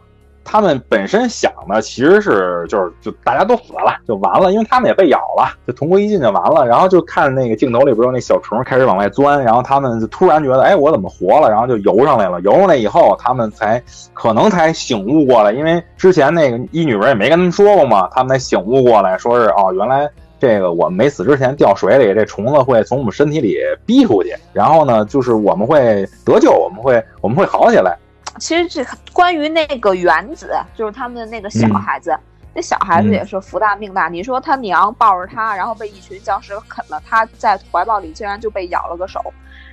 [0.45, 6.65] 他们本身想的其实是就是就大家都死了就完了，因为他们也被咬了，就同归于尽就完了。
[6.65, 11.49] 然后就看那个镜头里不是有那小虫开始往外钻，然后他们就突然觉得，哎，我怎么活了？
[11.49, 12.39] 然后就游上来了。
[12.41, 13.81] 游上来以后，他们才
[14.13, 20.07] 可能才醒悟过来，因为之前那个一女人也没跟他们说过嘛，他们才醒悟过来，说是哦，原来
[20.39, 27.97] 这个我们没死之前掉水里，这虫子会从我们身体里逼出去，然后呢，就是我们会得救，我们会我们会好起来。
[28.39, 32.17] 其实这关于那个原子，就是他们的那个小孩子，
[32.53, 34.07] 那小孩子也是福大命大。
[34.07, 39.21] 你说他娘抱着他，然后被一群僵尸啃了，他在怀抱里竟然就被咬了个手。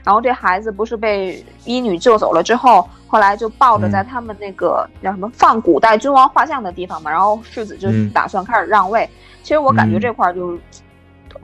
[0.05, 9.09] 然后这孩子不是被医女救走了之后，后来就抱着在他们那个叫什么放古代君王画像的地方嘛，然后世子就打算开始让位。
[9.45, 10.59] 其实我感觉这块儿就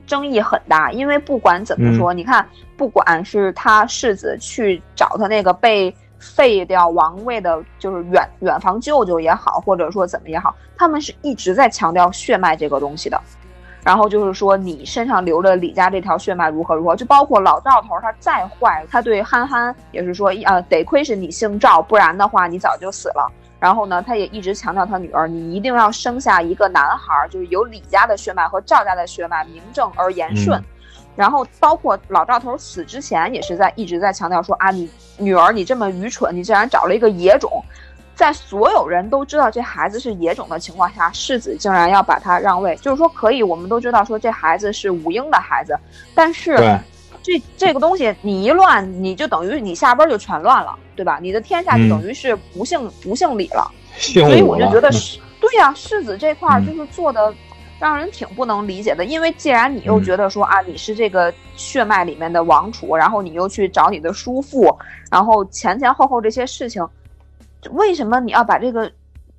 [0.07, 2.45] 争议很大，因为不管怎么说，你看，
[2.77, 13.21] 不管是他世子去找他那个被废掉王位的，就是远远房舅舅也好，或者说怎么也好，他们是一直在强调血脉这个东西的。
[13.85, 23.33] 然后就是说，你身上流着李家这条血脉如何如何，就包括老赵头他再坏，他对憨憨也是说，呃，得亏是你姓赵，不然的话你早就死了。
[23.59, 30.63] 然后呢，他也一直强调他女儿，你一定要生下一个男孩，就是有李家的血脉和赵家的血脉，名正而言顺。
[31.19, 37.61] 然后包括老赵头死之前也是在一直在强调说啊，你女儿你这么愚蠢，你竟然找了一个野种，
[38.15, 45.77] 在所有人都知道这孩子是野种的情况下，世子竟然要把他让位，就是说可以，我们都知道说这孩子是武英的孩子，
[46.15, 46.57] 但是
[47.21, 51.19] 这这个东西你一乱，你就等于你下边就全乱了，对吧？
[51.21, 57.35] 你的天下就等于是不姓不姓李了，所以我就觉得是，对呀，世子这块就是做的。
[57.79, 64.77] 让人挺不能理解的，因为既然你又觉得说啊，你是这个血脉里面的王储，然后你又去找你的叔父，
[65.11, 66.87] 然后前前后后这些事情，
[67.71, 68.91] 为什么你要把这个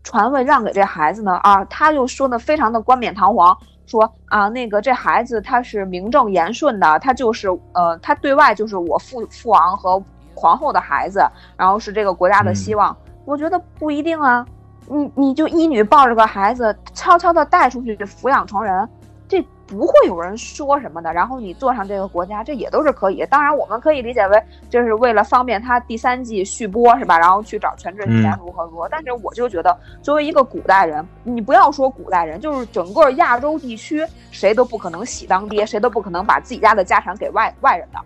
[0.04, 1.34] 传位让给这孩子呢？
[1.44, 10.02] 啊，他又说的非常的冠冕堂皇，说啊，那个这孩子他是名正言顺的，他就是呃，他对外就是我父父王和
[10.34, 12.96] 皇后的孩子，然后是这个国家的希望。
[13.26, 14.46] 我觉得不一定啊。
[14.90, 18.90] 你你就一女抱着个孩子，悄悄的带出去抚养成人，
[19.28, 21.14] 这不会有人说什么的。
[21.14, 23.24] 然后你坐上这个国家，这也都是可以。
[23.30, 27.20] 当然，我们可以理解为就是为了方便他第三季续播，是吧？
[27.20, 28.90] 然后去找全智贤如何如何。
[28.90, 38.00] 但是我就觉得，作为一个古代人，你不要说古代人，就是整个亚洲地区，谁都不可能喜当爹，谁都不可能把自己家的家产给外外人的。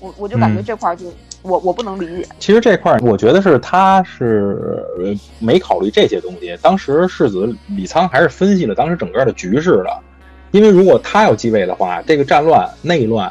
[0.00, 1.06] 我我就感觉这块就。
[1.42, 2.26] 我我不能理解。
[2.38, 4.84] 其实这块，我觉得是他是
[5.38, 6.56] 没考虑这些东西。
[6.62, 9.98] 当时世子李仓还是分析了当时整个的局势的，
[10.52, 13.30] 因为如果他要继位的话，这个战乱内乱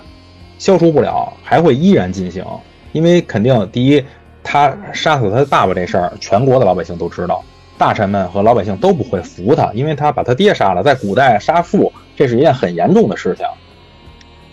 [0.58, 2.46] 消除不了，还会依然进行。
[2.92, 4.04] 因为肯定第一，
[4.44, 7.42] 他杀死他爸爸这事儿，全国的老百姓都知道，
[7.78, 10.84] 大臣们和老百姓都不会服他，因为他把他爹杀了。
[10.84, 13.46] 在古代杀父，这是一件很严重的事情。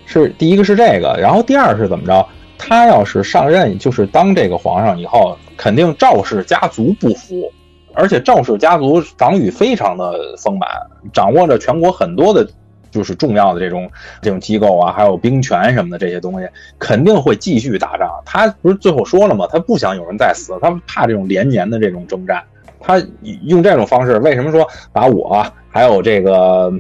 [0.07, 2.25] 是第一个是这个，然后第二是怎么着？
[2.59, 7.51] 他要是上任，就是当这个皇上以后，肯定赵氏家族不服，
[7.95, 10.69] 而且赵氏家族党羽非常的丰满，
[11.13, 12.47] 掌握着全国很多的，
[12.91, 13.91] 就是重要的这种
[14.21, 16.49] 这种机构啊，还有兵权什么的这些东西，
[16.79, 18.11] 肯定会继续打仗。
[18.25, 19.47] 他不是最后说了吗？
[19.51, 22.43] 他不想有人再死，他怕这种连年的这种征战。
[22.81, 23.03] 他
[23.45, 26.73] 用这种方式，为什么说把我还有这个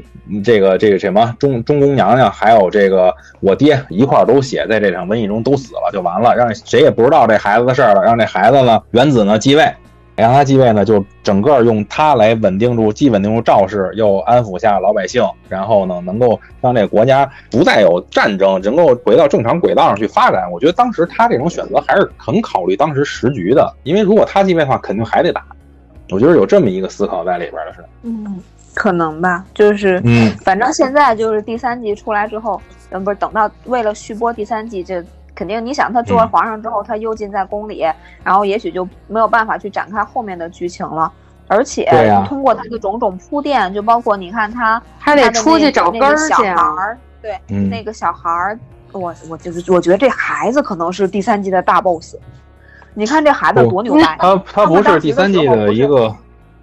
[0.44, 9.62] 这个这个什么中中宫娘娘，还有这个我爹一块都写在这场瘟疫中都死了就完了，让谁也不知道这孩子的事儿了，让这孩子呢元子呢继位，
[10.16, 20.50] 让他继位呢就整个用他来稳定住，既稳定住赵氏，又安抚下老百姓，然后呢能够让这个国家不再有战争，能够回到正常轨道上去发展。
[20.50, 25.44] 我觉得当时他这种选择还是很考虑当时时局的，因为如果他继位的话，肯定还得打。
[26.10, 28.40] 我觉得有这么一个思考在里边的是，嗯，
[28.74, 35.04] 可能吧，就是，嗯，反正现在就是第三季出来之后，嗯，不是等到为了续播第三季，这
[35.34, 37.84] 肯定你想他做了皇上之后，他幽禁在宫里，
[38.24, 41.12] 然后也许就没有办法去展开后面的剧情了，
[41.46, 41.84] 而且
[42.26, 46.42] 通过他的种种铺垫，就包括你看他还得出去找根儿去，
[47.20, 47.38] 对，
[47.68, 48.58] 那个小孩儿，
[48.92, 52.16] 我我就是我觉得这孩子可能是第三季的大 boss。
[52.98, 54.16] 你看这孩子多牛掰！
[54.18, 56.12] 他他不是第三季的一个，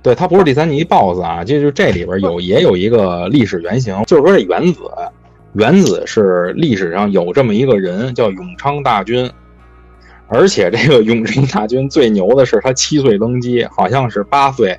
[0.03, 4.81] 对他不是第三季 BOSS 啊，就是这里边有也有一个历史原型，就是说这原子，
[5.53, 9.31] 原子是历史上有这么一个人叫永昌大军，
[10.27, 14.77] 而且这个永昌大军最牛的是他七岁登基，好像是八岁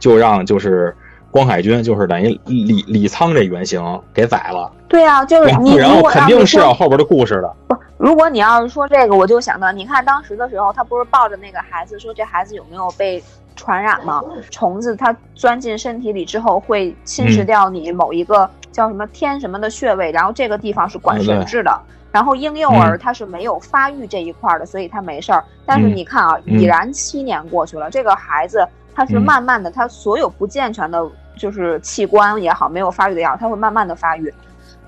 [0.00, 0.92] 就让就是
[1.30, 4.70] 光海军，就是等于李李沧这原型给宰了。
[4.88, 7.56] 对啊，就是你然后肯定是有后边的故事的。
[7.66, 13.22] 不，如果你要是说这个，我就想到，你看当时的时候，他不是抱着那个孩子说这孩子有没有被
[13.54, 14.22] 传染吗？
[14.50, 21.78] 虫子它钻进身体里之后会侵蚀掉你某一个叫什么天什么的穴位，然后这个地方是管神志的。
[22.10, 25.44] 然后婴幼儿他是没有发育这一块的，所以他没事儿。
[25.66, 28.66] 但是你看啊，已然七年过去了，这个孩子。
[28.98, 34.34] 它是嗯慢慢的，它所有不健全的，就是器官也好，没有发育的也好，它会慢慢的发育，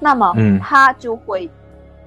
[0.01, 1.49] 那么嗯它就会。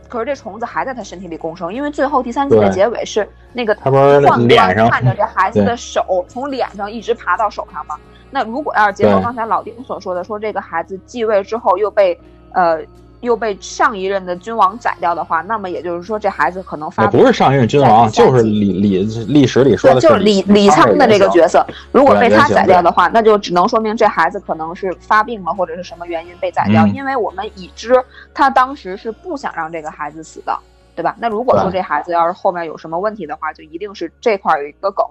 [0.09, 7.95] 可是这虫子还在它身体里共生，因为最后第三季的结尾是那个它不是宦官脸上看着这孩子的手从脸上一直爬到手上吗？
[8.29, 12.19] 那如果要是结合刚才老丁所说的，说这个孩子继位之后又被
[12.51, 12.79] 呃
[13.23, 21.65] 又被上一任的君王宰掉的话，那么也就是说这孩子可能发也不是上一任君王，就是李李历史里说，的就是李李昌的这个角色。
[21.93, 26.85] 如果被他宰掉的话，那就只能说明这孩子可能是发病了，或者是什么原因被宰掉。
[26.85, 27.95] 嗯因为我们已知
[28.33, 30.55] 他当时是不想让这个孩子死的，
[30.93, 31.15] 对吧？
[31.17, 35.05] 那如果说这孩子要是后面有什么问题的话，就一定是这块儿有一个梗。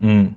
[0.00, 0.36] 嗯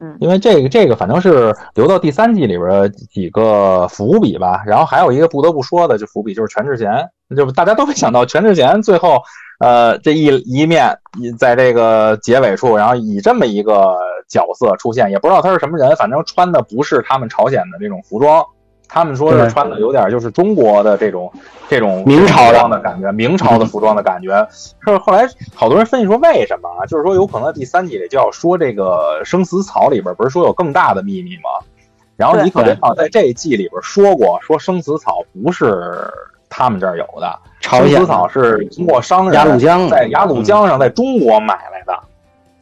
[0.00, 9.22] 嗯因为这个这个反正是留到第三季里边几个伏笔吧，然后还有一个不得不说的就伏笔就是全智贤，就大家都没想到全智贤最后
[9.60, 10.98] 呃这一一面
[11.38, 13.96] 在这个结尾处，然后以这么一个
[14.28, 18.44] 角色出现，也不知道他是什么人，反正穿的不是他们朝鲜的这种服装。
[18.90, 21.32] 他们说是穿的有点就是中国的这种
[21.68, 24.46] 这种明朝的服装的感觉，明朝的服装的感觉。
[24.50, 26.84] 是后来好多人分析说为什么啊？
[26.86, 31.64] 就是说有可能第三季里就要说这个生死草里边不是说有更大的秘密吗？
[32.16, 36.12] 然后你可对文好像在这一季里边说过，说生死草不是
[36.48, 41.96] 他们这儿有的，朝鲜生死草是通过商人在雅鲁江上在中国买来的。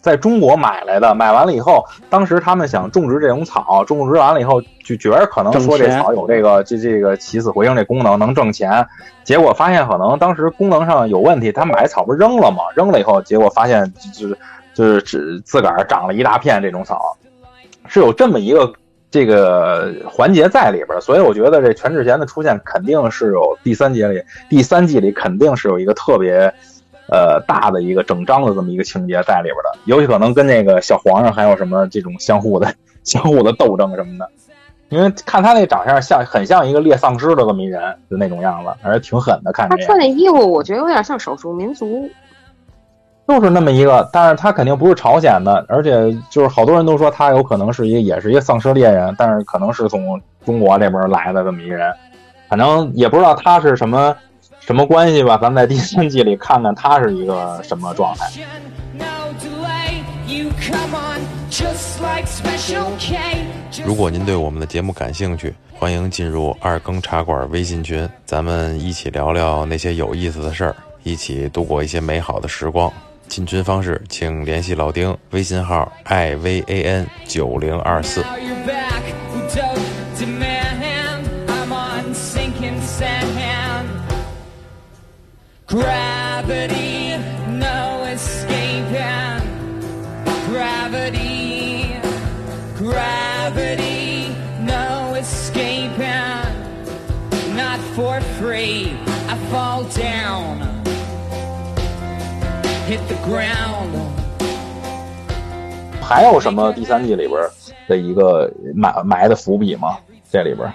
[0.01, 8.87] 在中国买来的，买完了以后，当时他们想种植这种草，种植完了以后就觉得可能说这草有这个这这个起死回生这功能，能挣钱。
[9.25, 12.59] 结果发现可能当时功能上有问题，他买草不是扔了吗？
[12.77, 14.39] 扔了以后，结果发现就是
[14.73, 17.17] 就是只自个儿长了一大片这种草，
[17.89, 18.73] 是有这么一个
[19.11, 26.55] 这个环节在里边，所以我觉得这全智贤的出现肯定是有第三节里第三季里肯定是有一个特别。
[27.11, 32.73] 呃，大的一个整章的这么一个情节在里边的，尤其可能跟那个小皇上还有什么这种相互的、
[33.05, 34.29] 相互的斗争什么的。
[34.91, 42.09] 因为看他那长相像很像一个猎丧尸的这么一人的那种样子，而且挺狠的，看着他穿那衣服，我觉得有点像少数民族。
[43.27, 51.93] 就是那么一个，但是他肯定不是朝鲜的，而且就是好多人都说他有可能是一个也是一个丧尸猎人，但是可能是从中国这边来的这么一人，
[52.49, 54.17] 反正也不知道他是什么
[54.69, 58.29] 什么关系吧，咱们在第三季里看看他是一个什么状态。
[58.93, 63.47] No delay, you come on, just like Special K.
[63.83, 72.93] 如果您对我们的节目感兴趣，欢迎进入二更茶馆微信群，咱们一起聊聊那些有意思的事儿，一起度过一些美好的时光。
[73.27, 78.23] 进群方式，请联系老丁，微信号 i v a n 九零二四。
[85.68, 87.18] Gravity,
[87.48, 89.41] no escaping.
[90.50, 91.96] Gravity,
[92.78, 96.44] gravity, no escaping.
[97.56, 98.96] Not for free,
[99.28, 100.62] I fall down.
[102.88, 103.91] Hit the ground.
[106.02, 107.41] 还有什么第三季里边
[107.88, 109.98] 的一个埋埋的伏笔吗？
[110.30, 110.72] 这里边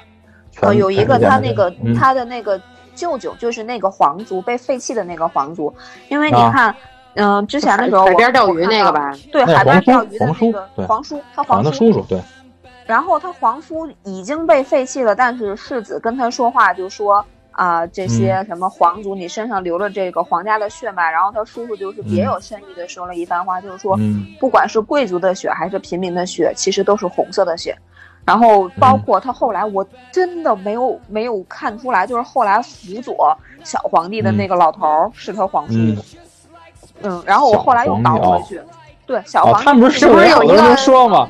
[0.51, 2.61] 全呃，有一个全他那个嗯他的那个
[2.96, 5.74] 舅舅，就是那个皇族被废弃的那个皇族，
[6.10, 6.76] 因为你啊看，
[7.16, 12.22] 嗯、之前的时候我海边钓鱼那个吧，对，海边钓鱼的皇叔那个皇叔，他皇他叔叔对，
[12.86, 17.26] 然后他皇叔已经被废弃了，但是世子跟他说话就说
[17.56, 21.12] 啊、这些什么皇族，你身上流了这个皇家的血脉。
[21.12, 27.78] 然后他叔叔就是别有深意的说了一番话，就是说，嗯不管是贵族的血还是平民的血，其实都是红色的血。
[28.26, 35.74] 然后包括他后来，我真的没有没有看出来，就是后来辅佐小皇帝的那个老头儿是他皇叔。
[35.74, 35.98] 嗯
[37.02, 38.62] 嗯，然后我后来又倒回去，
[39.06, 40.54] 对，小皇帝、哦他们不是是不是有一个？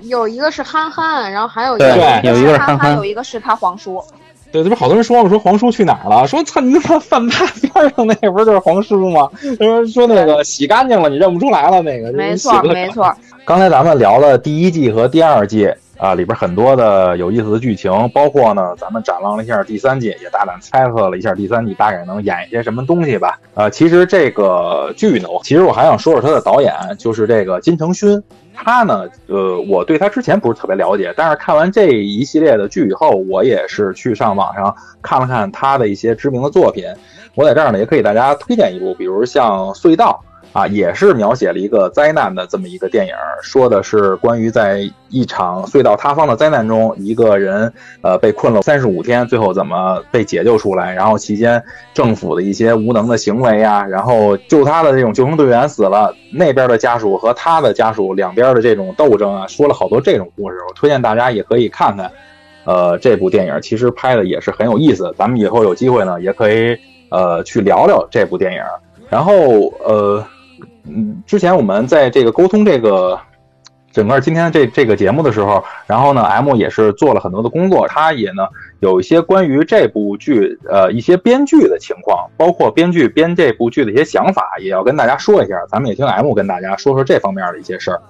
[0.03, 4.03] 有一个是憨憨，然后还有一对个有一个是憨憨有一个是他皇叔。
[4.51, 5.29] 对，这不是好多人说吗？
[5.29, 6.27] 说皇叔去哪儿了？
[6.27, 9.27] 说操，你他妈饭吧边上那不是就是皇叔吗？
[9.57, 13.11] 说说那个洗干净了，你认不出来了，那个没错，没错。
[13.43, 23.39] 刚才咱们聊了第一季和第二季啊，里边很多的有意思的剧情，包括呢，咱们展望了一下第三季，也大胆猜测了一下第三季大概能演一些什么东西吧。
[23.53, 28.21] 呃，其实这个剧呢，其实我还想说说他的导演，就是这个金承勋。
[28.55, 36.85] 他呢，呃，我对他之前不是特别了解，但是看完这一系列的剧以后，我也是去上网上看了看他的一些知名的作品。
[37.35, 40.23] 我在这儿呢，也可以给大家推荐一部，比如像《隧道》。
[40.53, 62.11] 啊，也是描写了一个灾难的这么一个电影，说的是关于在一场隧道塌方的灾难中，一个人呃被困了三十五天，最后怎么被解救出来，然后期间政府的一些无能的行为呀，然后救他的这种救生队员死了，那边的家属和他的家属两边的这种斗争啊，说了好多这种故事，我推荐大家也可以看看。
[62.65, 66.77] 呃，这部电影其实拍的也是很有意思，咱们以后有机会呢，也可以
[67.09, 68.59] 呃去聊聊这部电影。
[69.09, 69.33] 然后
[69.83, 70.23] 呃。
[70.85, 73.19] 嗯，之前我们在这个沟通这个
[73.91, 78.47] 整个今天这这个节目的时候，然后呢，M 也是做了很多的工作，他也呢
[78.79, 85.55] 有一些关于这部剧呃一些编剧的情况，包括编剧编这部剧的一些想法，也要跟大家说一下。
[85.69, 88.01] 咱们也听 M 跟大家说说这方面的一些事儿。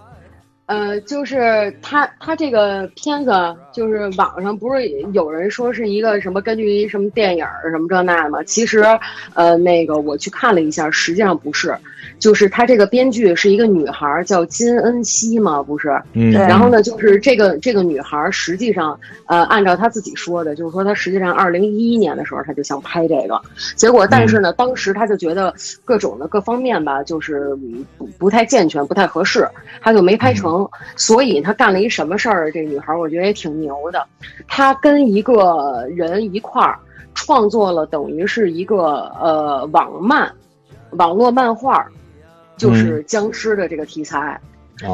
[0.67, 3.32] 呃，就是他他这个片子，
[3.74, 8.43] 就是网上不是有人说是一个什么根据什么电影什么这那的吗？
[8.43, 8.86] 其实，
[9.34, 11.76] 呃，那个我去看了一下，实际上不是，
[12.19, 15.89] 就是他这个编剧是一个女孩，叫金恩熙嘛，不是？
[16.13, 16.32] 嗯。
[16.32, 23.41] 然后呢，就是这个这个女孩，实际上，呃，按照她自己说的，就是说她实际上二零一一年的时候，她就想拍这个，
[23.76, 25.53] 结果但是呢，当时她就觉得
[25.84, 27.57] 各种的各方面吧，就是
[27.97, 29.47] 不不太健全，不太合适，
[29.82, 30.69] 她就没拍成。
[30.95, 32.51] 所以她干了一什么事儿？
[32.51, 34.05] 这女孩我觉得也挺牛的。
[34.47, 36.78] 他跟一个人一块儿
[37.16, 40.32] 创作了，等于是一个呃网漫、
[40.91, 41.86] 网络漫画，
[42.55, 44.39] 就是僵尸的这个题材。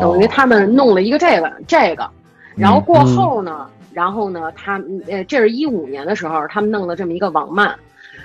[0.01, 2.09] 等于他们弄了一个这个这个，
[2.55, 7.74] 然后过后呢，然后呢，他呃这是一五年的时候，他们弄了这么一个网漫，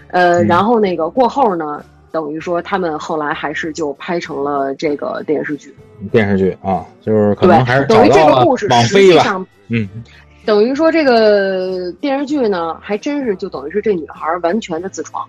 [0.08, 1.82] 呃，然后那个过后呢。
[2.14, 5.74] 等于说，他们后来还是就拍成了这个电视剧。
[6.12, 9.88] 电视剧啊，就是可能还是等于这个故事实际上，嗯，
[10.44, 15.26] 等于说这个电视剧呢，还真是就等于是这女孩完全的自创。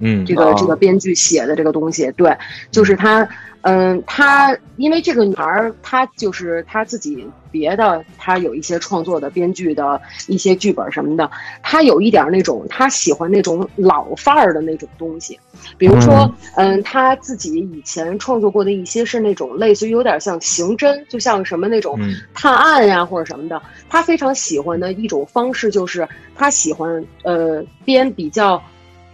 [0.00, 2.36] 嗯，这个这个编剧写的这个东西，对，
[2.70, 3.28] 就是他。
[3.66, 11.30] 嗯，他因为这个女孩，她就是她自己别的，她有一些创作的编剧的一些剧本什么的，
[11.62, 15.40] 她有一点那种，她喜欢那种老范儿的那种东西，
[15.78, 21.98] 比如说，嗯，她自己以前创作过的一些是那种类似于有点像刑侦，就像什么那种
[22.34, 28.62] 探案呀或者什么的，她非常喜欢的一种方式就是她喜欢呃编比较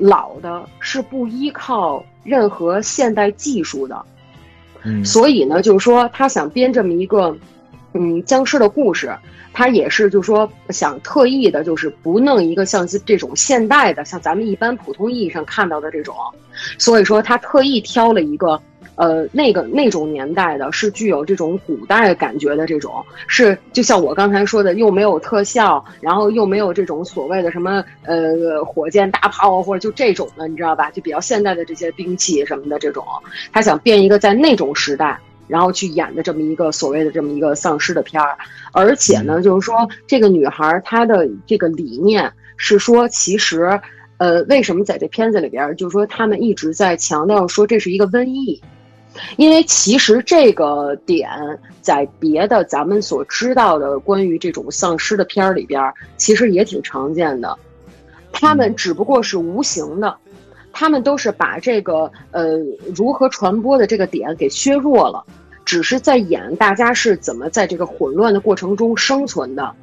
[0.00, 4.04] 老的，是不依靠任何现代技术的。
[4.82, 7.36] 嗯所以呢，就是说他想编这么一个，
[7.92, 9.14] 嗯，僵尸的故事，
[9.52, 16.14] 他也是就是说想特意的，就是不弄一个像这种现代的，像咱们一般普通意义上看到的这种，
[16.78, 18.60] 所以说他特意挑了一个。
[19.00, 30.90] 呃，那个那种年代的是具有这种古代感觉的这种，是就像我刚才说的，又没有特效，然后又没有这种所谓的什么呃火箭大炮或者就这种的，你知道吧？
[30.90, 33.02] 就比较现代的这些兵器什么的这种，
[33.50, 38.36] 他想变一个在那种时代，然后去演的这么一个所谓的这么一个丧尸的片儿，
[38.72, 43.80] 而且呢，就是说这个女孩她的这个理念是说，其实
[44.18, 48.60] 呃，为什么在这片子里边，就是说他们一直在强调说这是一个瘟疫。
[49.36, 51.28] 因为其实这个点
[51.80, 57.56] 在别的咱们所知道的关于这种丧尸的片儿里边，其实也挺常见的。
[58.32, 60.16] 他们只不过是无形的，
[60.72, 62.56] 他们都是把这个呃
[62.94, 65.24] 如何传播的这个点给削弱了，
[65.64, 69.74] 只是在演大家是怎么在这个混乱的过程中生存的，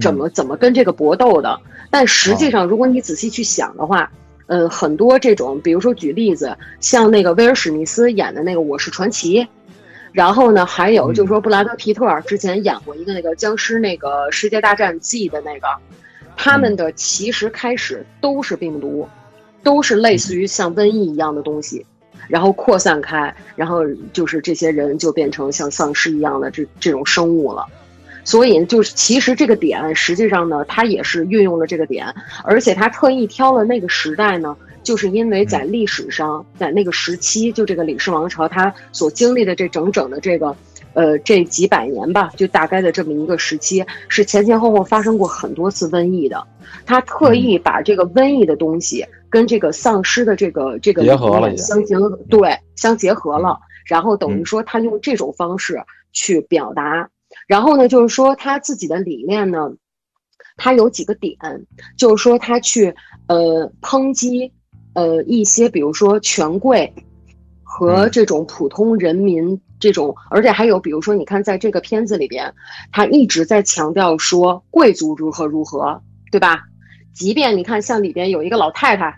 [0.00, 1.58] 怎么怎么跟这个搏斗的。
[1.90, 4.12] 但实际上，如果你仔细去想的话，
[4.48, 9.40] 嗯，很多这种，比如说举例子，像那个威尔史密斯演的那个《我是传奇》，
[10.10, 15.66] 然后呢，还有就是说布拉德皮特之前演过一个那个僵尸那个世界大战记的那个，
[16.34, 19.06] 他们的其实开始都是病毒，
[19.62, 21.84] 都是类似于像瘟疫一样的东西，
[22.26, 27.66] 然后扩散开，然后就是这些人就变成像丧尸一样的这这种生物了。
[28.28, 32.14] 所以就是，其实这个点实际上呢，他也是运用了这个点，
[32.44, 40.54] 而且他特意挑了那个时代呢，就是因为在历史上，在那个时期，就这个李氏王朝他所经历的这整整的这个，
[40.92, 46.46] 呃，这几百年吧，就大概的这么一个时期，是前前后后发生过很多次瘟疫的。
[46.84, 51.94] 他特意把这个瘟疫的东西跟这个丧尸的这个这个结合了，相结
[52.28, 55.82] 对相结合了，然后等于说他用这种方式
[56.12, 57.08] 去表达。
[57.48, 59.72] 然后呢，就是说他自己的理念呢，
[60.56, 61.36] 他有几个点，
[61.96, 62.94] 就是说他去
[63.26, 64.52] 呃抨击
[64.94, 66.92] 呃一些，比如说权贵
[67.64, 72.52] 和这种普通人民这种，而且还有比如说，你看在这个片子里边，
[72.92, 76.64] 他一直在强调说贵族如何如何，对吧？
[77.14, 79.16] 即便你看像里边有一个老太太，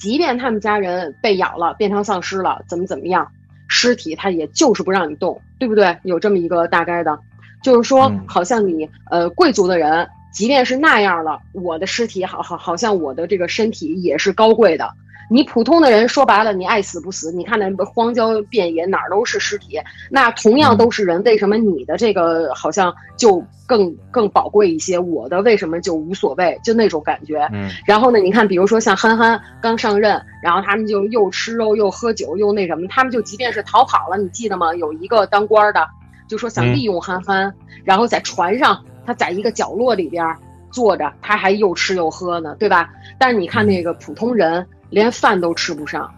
[0.00, 3.30] 即便他们家人被咬了，变成丧尸了，怎么怎么样，
[3.68, 5.96] 尸体它也就是不让你动，对不对？
[6.02, 7.18] 有这么一个大概的，
[7.62, 14.90] 就是说嗯，好像你呃贵族的人，即便是那样了，我的尸体好好好像我的这个身体也是高贵的。
[15.30, 17.30] 你普通的人说白了，你爱死不死。
[17.30, 19.78] 你看那荒郊遍野哪儿都是尸体，
[20.10, 24.98] 那同样都是人，为什么你的这个好像就更更宝贵一些？
[24.98, 26.58] 我的为什么就无所谓？
[26.64, 27.46] 就那种感觉。
[27.52, 34.74] 嗯然后呢，你看，比如说像憨憨刚上任，然后他们就又吃肉又喝酒又那什么，他们就即便是逃跑了，你记得吗？
[34.76, 35.86] 有一个当官的
[36.28, 36.72] 就说想嗯。
[36.74, 37.52] 利用憨憨，
[37.84, 40.36] 然后在船上他在一个角落里边
[40.70, 42.90] 坐着，他还又吃又喝呢，对吧？
[43.18, 46.08] 但是你看那个普通人连饭都吃不上，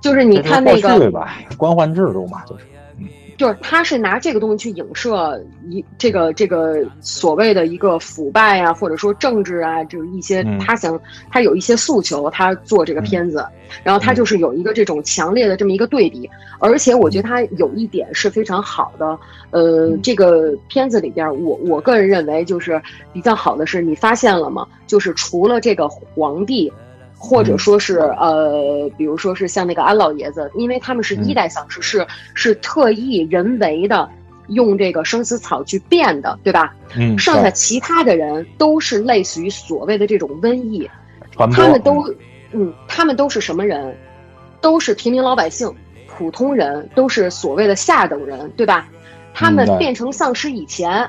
[0.00, 2.64] 就是你看那个这是过去吧，官宦制度嘛，就是
[3.36, 10.58] 就是他是拿这个东西去影射一这个这个所谓的一个腐败啊，或者说政治啊，就是一些嗯。
[10.58, 10.98] 他想
[11.30, 13.44] 他有一些诉求，他做这个片子，
[13.82, 16.28] 然后他就是有一个这种强烈的这么一个对比，
[16.58, 19.18] 而且我觉得他有一点是非常好的，
[19.50, 20.00] 呃，嗯。
[20.02, 22.80] 这个片子里边，我我个人认为就是
[23.12, 24.66] 比较好的是，你发现了吗？
[24.86, 26.72] 就是除了这个皇帝。
[27.24, 32.04] 或者说是呃，比如说是像那个安老爷子，因为他们是一代丧尸，是
[32.34, 34.10] 是特意人为的
[34.48, 36.74] 用这个生死草去变的，对吧？
[36.96, 40.90] 嗯，剩下其他的人都是类似于所谓的这种瘟疫，
[41.36, 42.12] 他们都，
[42.50, 43.96] 嗯，他们都是什么人？
[44.60, 45.72] 都是平民老百姓、
[46.08, 48.88] 普通人，都是所谓的下等人，对吧？
[49.32, 51.08] 他们变成丧尸以前，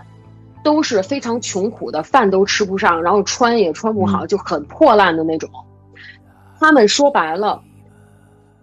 [0.64, 5.50] 都是非常穷苦的，饭都吃不上，然后穿也穿不好，就很破烂的那种。
[6.64, 7.62] 他们说白了，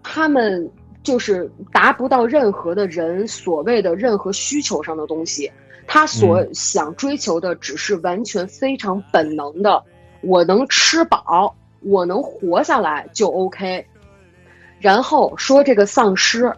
[0.02, 0.70] 他们
[1.02, 5.52] 就是达不到任何的人所谓的任何需求上的东西，
[5.86, 9.85] 他所想追求的只是完全非常本能的，
[10.22, 13.85] 我能吃饱，我能活下来就 OK。
[14.78, 16.51] 然后说这个丧尸，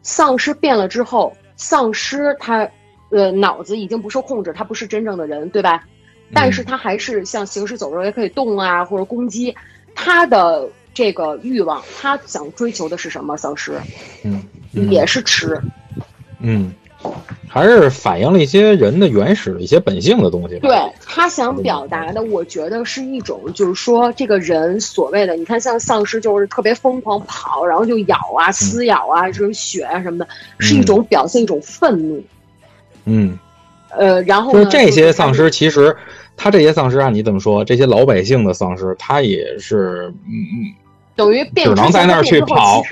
[0.00, 2.66] 丧尸变了之后，丧尸他
[3.10, 5.84] 呃脑子已经不受控制，他不是真正的人，对吧？
[6.32, 9.54] 但是他还是像行尸走肉，也可以动啊，或者攻击。
[9.98, 13.36] 他的这个欲望，他想追求的是什么？
[13.36, 13.78] 丧尸
[14.24, 14.42] 嗯
[14.72, 15.60] 嗯也是吃，
[16.40, 16.72] 嗯，
[17.46, 20.58] 还是反映了一些人的原始的一些本性的东西。
[20.60, 20.74] 对
[21.04, 30.26] 他想表达的，我觉得是一种，就是说这个人所谓的，你看像丧尸就是特别疯狂跑，然后就咬啊、撕咬啊，这种血啊什么的，
[30.58, 32.24] 是一种表现一种愤怒。
[33.04, 33.38] 嗯，
[33.90, 35.94] 呃，然后呢就是这些丧尸，其实
[36.36, 37.64] 他这些丧尸按你怎么说？
[37.64, 40.74] 这些老百姓的丧尸，他也是嗯嗯，
[41.16, 42.82] 等于变只能在那儿去跑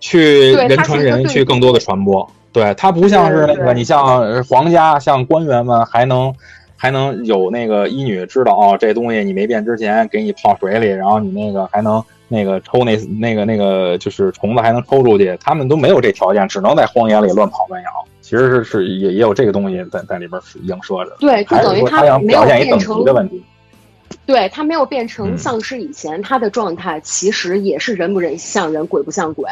[0.00, 2.28] 去人传人，去更多的传播。
[2.52, 6.34] 对，它不像是那个你像呃皇家、像官员们还能
[6.76, 17.90] 还能有那个医女知道哦，这东西你没变之前给你泡水里，然后你那个还能那个抽那那个那个就是虫子还能抽出去，他们都没有这条件，只能在荒野里乱跑乱咬。
[18.22, 23.44] 其实是是也也有这个东西在在里边映射着，对，就还是等于说他想没有表现一等变成级的问题。
[24.26, 25.38] 对他没有变成嗯。
[25.38, 29.48] 丧尸以前，他的状态其实也是人不人像人，鬼不像鬼，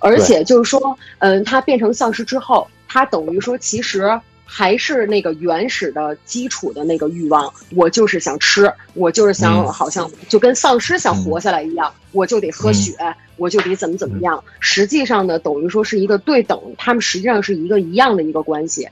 [0.00, 9.72] 而且就是说，嗯、他变成丧尸之后，他等于说其实还是那个原始的基础的那个欲望，我就是想吃，我就是想嗯。
[9.72, 12.74] 好像就跟丧尸想活下来一样，我就得喝嗯。
[12.74, 12.92] 血，
[13.36, 14.42] 我就得怎么怎么样。
[14.60, 18.88] 实际上呢，等于说是一个对等，他们实际上是一个一样的一个关系。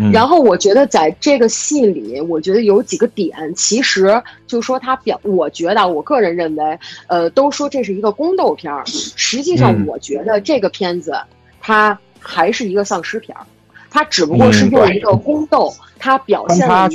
[0.00, 0.10] 嗯。
[0.12, 9.86] 然后我觉得在这个戏里，我觉得有几个点，其实就说他表，我觉得啊我个人认为，呃，都说这是一个宫斗片儿，实际上嗯。
[9.86, 11.14] 我觉得这个片子
[11.60, 13.44] 它还是一个丧尸片儿，
[13.90, 16.88] 它只不过是用一个宫斗，它表现了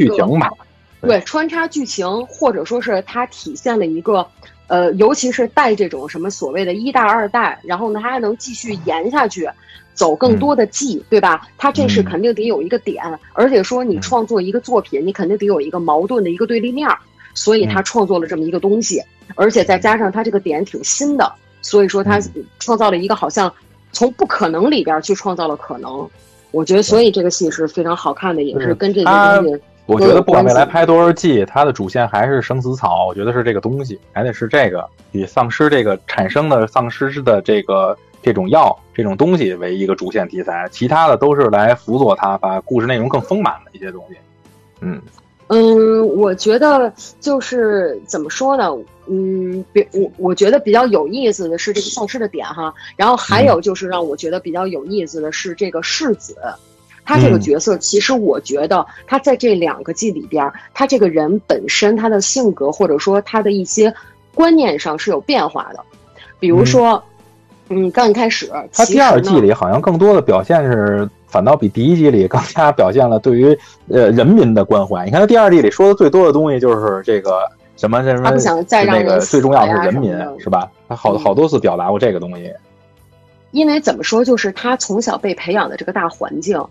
[1.01, 4.27] 对，穿插剧情，或者说是它体现了一个，
[4.67, 9.47] 呃，尤其是带这种什么所谓的一代、二代，然后呢，它还能继续延下去，
[9.95, 11.47] 走更多的季，对吧？
[11.57, 13.03] 他这是嗯肯定得有一个点，
[13.33, 16.99] 而且说你嗯创作一个作品，你肯定得有一个矛盾的一个对立面儿，
[17.33, 19.01] 所以他嗯创作了这么一个东西，
[19.33, 21.31] 而且再加上他这个点挺新的，
[21.61, 23.51] 所以说他嗯创造了一个好像
[23.91, 26.07] 从不可能里边去创造了可能。
[26.51, 29.61] 我觉得，所以这个戏是非常好看的，也是跟这些东西。
[29.87, 37.95] 我觉得不管未来拍多少季，它的主线还是生死草，我觉得是这个东西，还得是这个以丧尸这个产生的丧尸的这个
[38.25, 44.15] 这种药这种东西为一个主线题材，其他的都是来辅佐它，把故事内容更丰满的一些东西。
[44.81, 44.99] 嗯
[45.47, 48.75] 嗯，我觉得就是怎么说呢？
[49.05, 56.35] 嗯，比我我觉得比较有意思的是这个丧尸的点哈，然后还有就是让我觉得比较有意思的是这个世子，
[57.05, 63.93] 他这个嗯角色其实我觉得他在这两个季里边儿，他这个人本身他的性格或者说他的一些
[64.33, 65.79] 观念上是有变化的，
[66.39, 67.03] 比如嗯说。
[67.69, 73.57] 嗯，刚一开始，他第二季里好像更多的表现是，反倒比第一季里更加表现了对于
[73.89, 75.05] 呃人民的关怀。
[75.05, 77.41] 你看他第二季里说的最多的东西就是这个
[77.75, 80.69] 什么什么，他不想再让那个最重要的是人民是吧？
[80.87, 82.53] 他好嗯好多次表达过这个东西。
[83.51, 86.63] 因为怎么说，就是他从小被培养的这个大环境，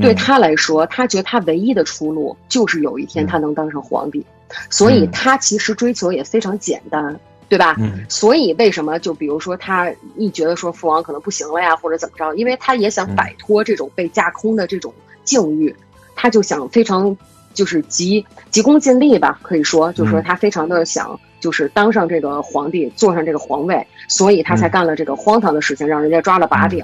[0.00, 4.24] 对嗯他来说，他觉得他唯一的出路就是有一天嗯他能当上皇帝，
[4.70, 7.14] 所以嗯他其实追求也非常简单，
[7.52, 7.76] 对吧？
[7.78, 14.90] 嗯所以为什么就比如说他一觉得说父王可能不行了呀，或者怎么着，因为他也想嗯摆脱这种被架空的这种
[15.22, 15.76] 境遇，
[16.16, 17.14] 他就想非常
[17.52, 26.82] 就是急急功近利吧，可以说就是说嗯他非常的想就是当上这个皇帝，坐上这个皇位，所以他才嗯干了这个荒唐的事情，让人家抓了把柄。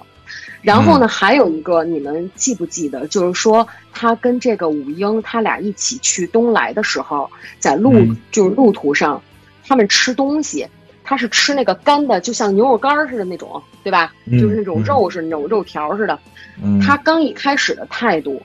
[0.61, 3.07] 然后呢，还有一个，你们记不记得？
[3.07, 9.23] 就是说，他跟这个武英，他俩一起去东来的时候，在路、嗯就是路途上，
[9.69, 10.67] 他们吃东西，
[11.05, 14.15] 他是吃那个干的，就像牛肉干似的那种，对吧？
[14.25, 16.19] 嗯就是那种嗯肉似的，那种肉条似的。
[16.63, 18.43] 嗯，他刚一开始的态度，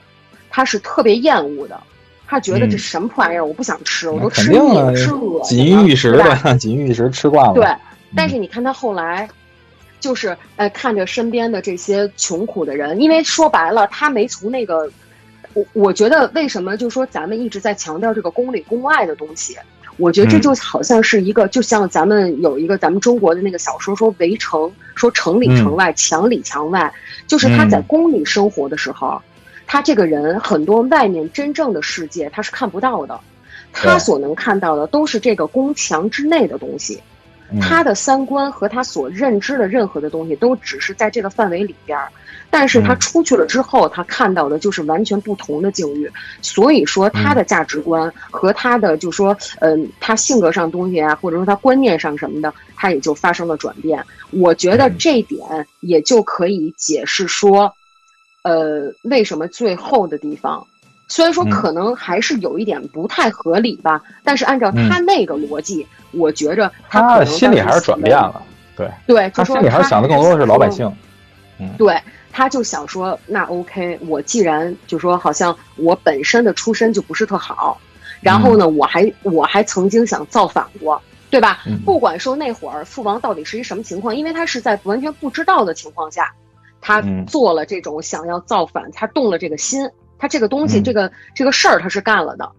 [0.49, 1.79] 他是特别厌恶的，
[2.27, 7.53] 他觉得嗯这什么破玩意儿，我不想吃，我都吃腻了，吃恶心锦，衣玉食的， 锦衣玉食吃惯了。
[7.53, 7.65] 对，
[8.15, 9.27] 但是你看他后来，
[9.99, 14.89] 就是呃，看着身边的这些穷苦的人，因为说白了，他没从那个，
[15.53, 19.57] 我我觉得为什么就说咱们一直在强调这个公里公外的东西，
[19.97, 20.41] 我觉得这嗯。
[20.41, 26.93] 就好像是一个，就像咱们有一个咱们中国的那个小说说围城，说城里城外，墙里墙外，
[27.27, 27.83] 就是他在嗯。
[27.83, 29.21] 宫里生活的时候，
[29.65, 33.19] 他这个人很多外面真正的世界他是看不到的。
[33.71, 37.01] 他所能看到的都是这个宫墙之内的东西，
[37.51, 37.59] 嗯。
[37.59, 42.09] 他的三观和他所认知的任何的东西，都只是在这个范围里边儿。
[42.55, 46.07] 但是他嗯出去了之后，他看到的就是完全不同的境遇。
[46.39, 54.05] 所以说，他的价值观和他的就说，嗯、他性格上东西啊，或者说他观念上什么的，他也就发生了转变。
[54.29, 55.41] 我觉得嗯这点
[55.79, 57.73] 也就可以解释说，
[58.43, 60.63] 呃，为什么最后的地方。
[61.07, 68.39] 虽然说嗯可能还是有一点不太合理吧，但是按照他那个逻辑，我觉着他可他能心里还是转变了。
[68.77, 70.87] 对，对，他心里还是想的更多的是老百姓。
[71.77, 71.99] 对，
[72.31, 77.79] 他就想说，那 OK，我既然就说好像我本身的出身就不是特好，
[78.21, 81.61] 然后呢，我还我还曾经想造反过，对吧？
[81.65, 81.79] 嗯。
[81.85, 86.33] 不管说那会儿父王到底是一什么情况，因为他是在完全不知道的情况下，
[86.81, 87.25] 他嗯。
[87.25, 90.83] 做了这种想要造反，他动了这个心，他这个东西，嗯。
[90.83, 92.49] 这个这个事儿他是干了的。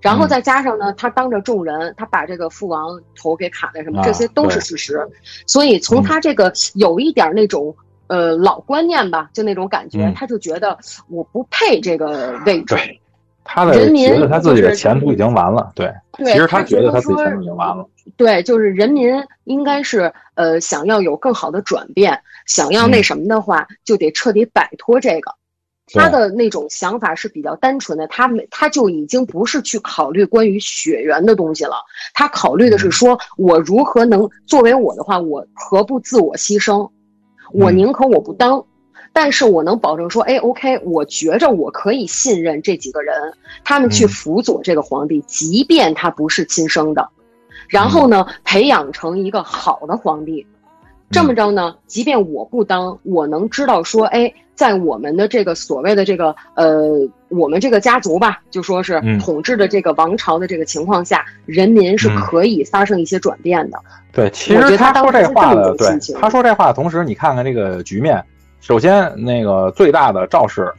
[0.00, 0.28] 然后嗯。
[0.28, 5.04] 再加上呢，他当着众人，他把这个父王头给砍了，什么啊这些都是事实。
[5.46, 7.74] 所以从嗯他这个有一点那种
[8.08, 10.76] 呃老观念吧，就那种感觉，嗯他就觉得
[11.08, 12.74] 我不配这个位置。
[12.74, 13.00] 对，
[13.44, 15.72] 他的人民觉得他自己的前途已经完了。
[15.74, 17.86] 对，对其实他他觉得他自己说前途已经完了。
[18.16, 19.10] 对，就是人民
[19.44, 25.32] 应该是呃想要有更好的转变，想要那嗯什么的话，就得彻底摆脱这个。
[25.94, 31.76] 他的那种想法是比较单纯的，他没他就已经不是去考虑关于血缘的东西了，
[32.12, 36.90] 他考虑的是嗯说我如何能作为我的话，我何不自我牺牲？
[37.52, 37.76] 我嗯。
[37.76, 38.64] 宁可我不当，
[39.12, 43.14] 但是我能保证说，哎，OK，我觉着我可以信任这几个人，
[43.64, 44.08] 他们去嗯。
[44.08, 47.08] 辅佐这个皇帝，即便他不是亲生的，
[47.68, 50.46] 然后呢，培养成一个好的皇帝。
[51.10, 56.90] 这么着呢，即便我不当，我能知道说，哎，在我们的这个所谓的这个呃，
[57.28, 63.78] 我们这个家族吧，就说是嗯统治的这个王朝的这个情况下，人民是嗯可以发生一些转变的。
[64.12, 65.88] 对，其实他说这话的对
[66.20, 68.22] 他说这话的同时，你看看这个局面，
[68.60, 70.70] 首先那个最大的赵氏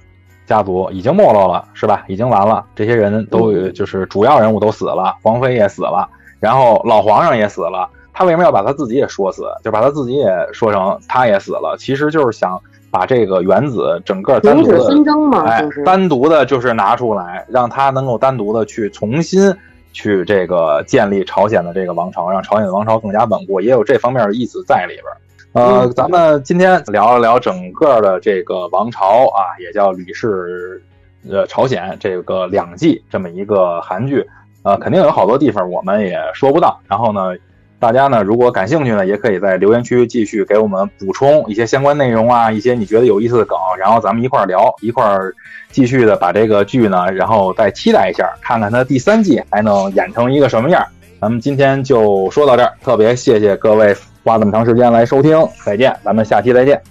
[0.45, 2.03] 家族已经没落了，是吧？
[2.07, 6.07] 已经完了，这些人都嗯就是主要人物都死了，皇妃也死了，
[6.39, 7.89] 然后老皇上也死了。
[8.19, 9.43] 他为什么要把他自己也说死？
[9.63, 19.55] 就把他自己也说成他也死了，其实就是想把这个原子整个单独的纷争嘛，哎就是，单独的就是拿出来，让他能够单独的去重新
[19.93, 25.05] 去这个建立朝鲜的这个王朝，让朝鲜的王朝更加稳固，也有这方面的意思在里边。
[25.53, 30.83] 呃，嗯咱们今天聊了聊整个的这个王朝啊，也叫吕氏
[31.29, 34.27] 呃朝鲜这个两季这么一个韩剧，
[34.63, 36.77] 呃，肯定有好多地方我们也说不到。
[36.85, 37.33] 然后呢，
[37.79, 45.33] 大家呢如果感兴趣呢，也可以在留言区继续给我们补充一些相关内容啊，一些你觉得有意思的梗，然后咱们一块儿聊，一块儿
[45.71, 50.85] 继续的把这个剧呢，然后再期待一下，看看它第三季还能演成一个什么样。
[51.21, 56.81] 咱们今天就说到这儿，特别谢谢各位花这么长时间来收听，再见，咱们下期再见。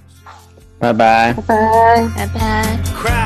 [0.78, 1.35] 拜拜。
[1.35, 2.06] 拜拜。
[2.16, 3.15] 拜拜。